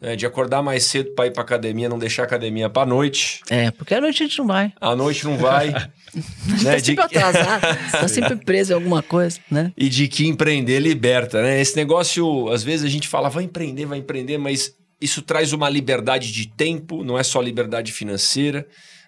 [0.03, 0.16] né?
[0.16, 3.40] de acordar mais cedo para ir para academia, não deixar a academia para noite.
[3.48, 4.72] É, porque à noite a gente não vai.
[4.80, 5.72] À noite não vai.
[6.12, 6.76] Tá né?
[6.76, 9.72] de- sempre atrasado, tá sempre preso em alguma coisa, né?
[9.74, 11.59] E de que empreender liberta, né?
[11.59, 15.70] Esse negócio, às vezes a gente fala, vai empreender, vai empreender, mas isso traz uma
[15.70, 18.66] liberdade de tempo, não é só liberdade financeira,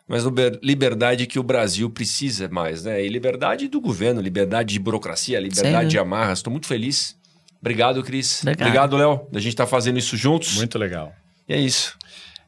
[0.09, 3.05] mas liber- liberdade que o Brasil precisa mais, né?
[3.05, 6.39] E liberdade do governo, liberdade de burocracia, liberdade de amarras.
[6.39, 7.17] Estou muito feliz.
[7.65, 8.43] Obrigado, Cris.
[8.43, 8.67] Obrigado.
[8.69, 10.55] Obrigado, Léo, da gente estar fazendo isso juntos.
[10.57, 11.15] Muito legal.
[11.49, 11.97] E é isso.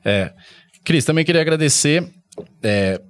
[0.04, 0.30] É.
[0.84, 2.06] Cris, também queria agradecer,
[2.62, 3.00] é,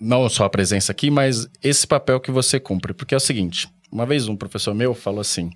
[0.00, 2.94] não só a presença aqui, mas esse papel que você cumpre.
[2.94, 5.50] Porque é o seguinte: uma vez um professor meu falou assim: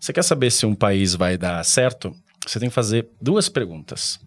[0.00, 2.16] você quer saber se um país vai dar certo?
[2.46, 4.18] Você tem que fazer duas perguntas.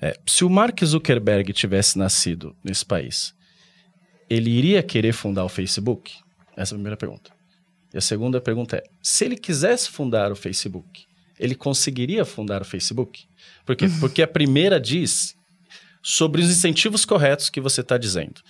[0.00, 3.32] É, se o Mark Zuckerberg tivesse nascido nesse país,
[4.28, 6.12] ele iria querer fundar o Facebook?
[6.56, 7.30] Essa é a primeira pergunta.
[7.92, 11.04] E a segunda pergunta é: se ele quisesse fundar o Facebook,
[11.38, 13.24] ele conseguiria fundar o Facebook?
[13.66, 13.86] Por quê?
[14.00, 15.34] Porque a primeira diz
[16.02, 18.40] sobre os incentivos corretos que você está dizendo.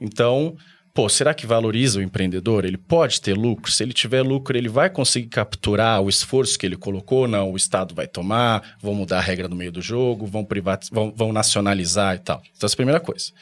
[0.00, 0.56] Então,
[0.92, 2.64] pô, será que valoriza o empreendedor?
[2.64, 3.70] Ele pode ter lucro?
[3.70, 7.28] Se ele tiver lucro, ele vai conseguir capturar o esforço que ele colocou?
[7.28, 10.46] Não, o Estado vai tomar, vão mudar a regra no meio do jogo, vão,
[10.90, 12.42] vão, vão nacionalizar e tal.
[12.56, 13.32] Então, essa é a primeira coisa.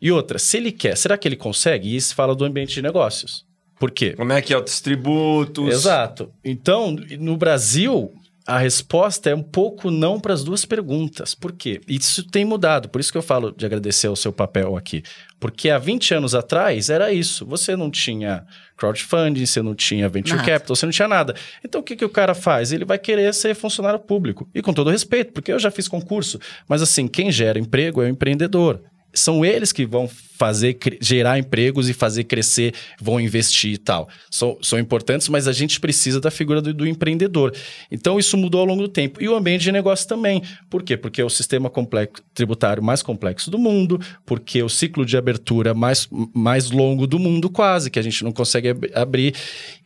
[0.00, 1.88] E outra, se ele quer, será que ele consegue?
[1.88, 3.45] E isso fala do ambiente de negócios.
[3.78, 4.12] Por quê?
[4.12, 5.68] Como é que é os tributos?
[5.68, 6.32] Exato.
[6.44, 8.12] Então, no Brasil,
[8.46, 11.34] a resposta é um pouco não para as duas perguntas.
[11.34, 11.80] Por quê?
[11.88, 12.88] Isso tem mudado.
[12.88, 15.02] Por isso que eu falo de agradecer o seu papel aqui.
[15.40, 17.44] Porque há 20 anos atrás era isso.
[17.44, 18.46] Você não tinha
[18.76, 20.48] crowdfunding, você não tinha venture Nada.
[20.48, 21.34] capital, você não tinha nada.
[21.64, 22.70] Então o que, que o cara faz?
[22.72, 24.48] Ele vai querer ser funcionário público.
[24.54, 26.38] E com todo respeito, porque eu já fiz concurso.
[26.68, 28.80] Mas assim, quem gera emprego é o empreendedor.
[29.12, 34.06] São eles que vão fazer gerar empregos e fazer crescer, vão investir e tal.
[34.30, 37.54] São, são importantes, mas a gente precisa da figura do, do empreendedor.
[37.90, 39.22] Então isso mudou ao longo do tempo.
[39.22, 40.42] E o ambiente de negócio também.
[40.68, 40.96] Por quê?
[40.96, 45.72] Porque é o sistema complexo, tributário mais complexo do mundo, porque o ciclo de abertura
[45.72, 49.34] mais, mais longo do mundo, quase, que a gente não consegue ab- abrir.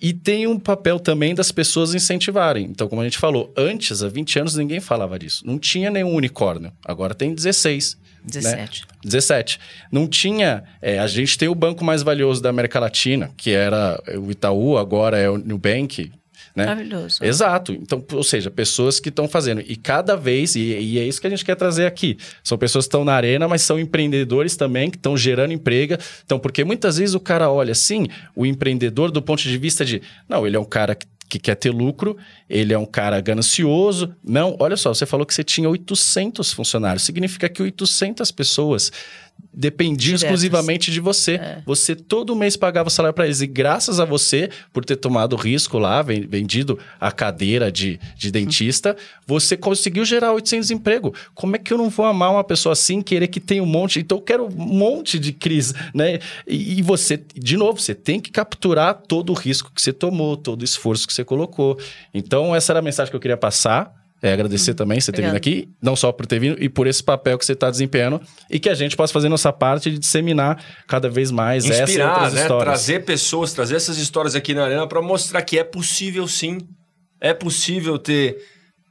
[0.03, 2.67] E tem um papel também das pessoas incentivarem.
[2.67, 5.47] Então, como a gente falou, antes, há 20 anos, ninguém falava disso.
[5.47, 6.73] Não tinha nenhum unicórnio.
[6.85, 7.97] Agora tem 16.
[8.25, 8.31] Né?
[8.31, 8.87] 17.
[9.05, 9.61] 17.
[9.91, 10.65] Não tinha.
[10.81, 14.79] é, a gente tem o banco mais valioso da América Latina, que era o Itaú,
[14.79, 16.13] agora é o Nubank.
[16.55, 16.67] Né?
[16.67, 17.25] Maravilhoso.
[17.25, 17.73] Exato.
[17.73, 19.61] Então, ou seja, pessoas que estão fazendo.
[19.61, 22.19] E cada vez, e, e é isso que a gente quer trazer aqui.
[22.43, 25.97] São pessoas que estão na arena, mas são empreendedores também, que estão gerando emprego.
[26.25, 30.03] Então, porque muitas vezes o cara olha assim, o empreendedor, do ponto de vista de.
[30.29, 32.17] Não, ele é um cara que que quer ter lucro,
[32.49, 34.15] ele é um cara ganancioso.
[34.23, 37.05] Não, olha só, você falou que você tinha 800 funcionários.
[37.05, 38.91] Significa que 800 pessoas
[39.53, 40.23] dependiam Diretas.
[40.23, 41.33] exclusivamente de você.
[41.35, 41.63] É.
[41.67, 43.41] Você todo mês pagava o salário para eles.
[43.41, 48.31] E graças a você, por ter tomado risco lá, ven- vendido a cadeira de, de
[48.31, 51.13] dentista, você conseguiu gerar 800 empregos.
[51.35, 53.99] Como é que eu não vou amar uma pessoa assim, querer que tenha um monte?
[54.01, 56.19] Então eu quero um monte de crise, né?
[56.47, 60.37] E, e você, de novo, você tem que capturar todo o risco que você tomou,
[60.37, 61.79] todo o esforço que você colocou.
[62.15, 64.00] Então essa era a mensagem que eu queria passar.
[64.23, 67.03] É, agradecer também você ter vindo aqui, não só por ter vindo, e por esse
[67.03, 70.63] papel que você está desempenhando, e que a gente possa fazer nossa parte de disseminar
[70.87, 72.43] cada vez mais essa e Inspirar, outras né?
[72.43, 72.65] histórias.
[72.65, 76.59] Trazer pessoas, trazer essas histórias aqui na arena para mostrar que é possível sim.
[77.19, 78.37] É possível ter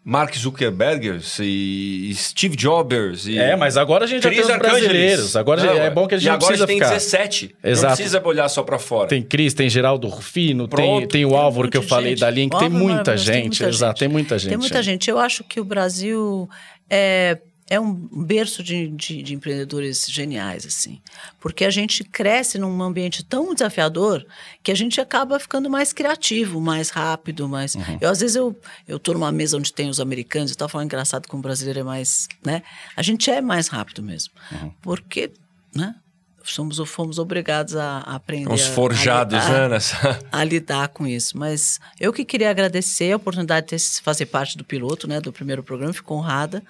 [0.10, 5.36] Mark Zuckerberg e Steve Jobs e É, mas agora a gente já tem os brasileiros.
[5.36, 6.90] Agora Não, é bom que a gente e não agora precisa tem ficar.
[6.90, 7.56] 17.
[7.64, 7.88] Exato.
[7.90, 9.08] Não precisa olhar só para fora.
[9.08, 11.08] Tem Cris, tem Geraldo Rufino, tem, Pronto.
[11.10, 12.22] tem o Tem Álvaro um que eu de falei gente.
[12.22, 13.62] da Link, tem muita maravilhoso, tem gente.
[13.62, 14.00] muita Exato, gente.
[14.00, 14.50] tem muita gente.
[14.50, 15.10] Tem muita gente.
[15.12, 16.50] Eu acho que o Brasil
[16.90, 17.38] é,
[17.70, 21.00] é um berço de, de, de empreendedores geniais, assim.
[21.40, 24.26] Porque a gente cresce num ambiente tão desafiador
[24.64, 27.76] que a gente acaba ficando mais criativo, mais rápido, mais...
[27.76, 27.98] Uhum.
[28.02, 30.86] Eu, às vezes, eu, eu tô numa mesa onde tem os americanos e tal, falando
[30.86, 32.28] engraçado como o brasileiro é mais...
[32.44, 32.64] né?
[32.96, 34.34] A gente é mais rápido mesmo.
[34.52, 34.72] Uhum.
[34.82, 35.32] Porque,
[35.76, 35.94] né?
[36.42, 38.50] Somos, fomos obrigados a, a aprender...
[38.52, 39.68] Uns a- a forjados, lidar- né?
[39.68, 40.20] Nessa...
[40.32, 41.38] a lidar com isso.
[41.38, 45.32] Mas eu que queria agradecer a oportunidade de ter- fazer parte do piloto, né, do
[45.32, 46.64] primeiro programa, fico honrada.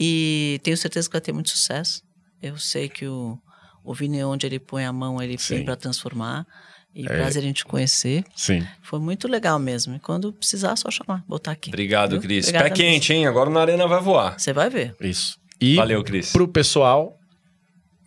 [0.00, 2.02] E tenho certeza que vai ter muito sucesso.
[2.42, 3.38] Eu sei que o,
[3.84, 5.56] o Vini, onde ele põe a mão, ele Sim.
[5.56, 6.46] vem para transformar.
[6.94, 7.06] E É.
[7.06, 8.24] prazer em te conhecer.
[8.34, 8.66] Sim.
[8.82, 9.94] Foi muito legal mesmo.
[9.94, 11.70] E quando precisar, é só chamar, botar aqui.
[11.70, 12.20] Obrigado, Viu?
[12.22, 12.46] Cris.
[12.48, 13.26] Obrigada Pé quente, hein?
[13.26, 14.36] Agora na arena vai voar.
[14.40, 14.96] Você vai ver.
[15.00, 15.38] Isso.
[15.60, 16.32] E Valeu, Cris.
[16.32, 17.16] pro pessoal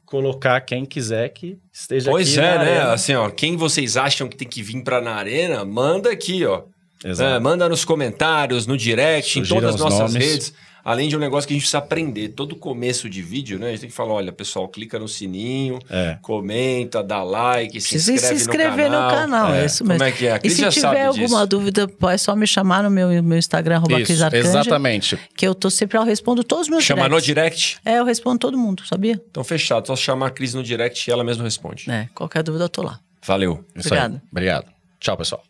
[0.06, 2.72] colocar quem quiser que esteja Pois aqui é, na né?
[2.78, 2.94] arena.
[2.94, 6.64] Assim, ó, quem vocês acham que tem que vir pra na arena, manda aqui, ó.
[7.04, 7.36] Exato.
[7.36, 10.28] É, manda nos comentários, no direct, em todas as os nossas nomes.
[10.28, 10.54] redes.
[10.86, 12.30] Além de um negócio que a gente precisa aprender.
[12.30, 13.68] Todo começo de vídeo, né?
[13.68, 16.18] A gente tem que falar, olha, pessoal, clica no sininho, É.
[16.22, 19.54] comenta, dá like, se Precisa inscreve, se inscrever no canal.
[19.54, 20.00] é, isso mesmo.
[20.00, 20.34] Como é que é?
[20.34, 21.48] A E Cris se já tiver sabe alguma disso.
[21.48, 25.18] dúvida, é só me chamar no meu, meu Instagram, arroba Cris exatamente.
[25.36, 27.62] Que eu tô sempre, eu respondo todos os meus Chama no directs.
[27.62, 27.80] direct.
[27.86, 29.22] É, eu respondo todo mundo, sabia?
[29.30, 29.88] Então, fechado.
[29.88, 31.90] Só chamar a Cris no direct e ela mesma responde.
[31.90, 33.00] É, qualquer dúvida eu tô lá.
[33.26, 33.64] Valeu.
[33.76, 34.00] Isso aí.
[34.00, 34.24] Obrigada.
[34.32, 34.66] Obrigado.
[35.00, 35.44] Tchau, pessoal.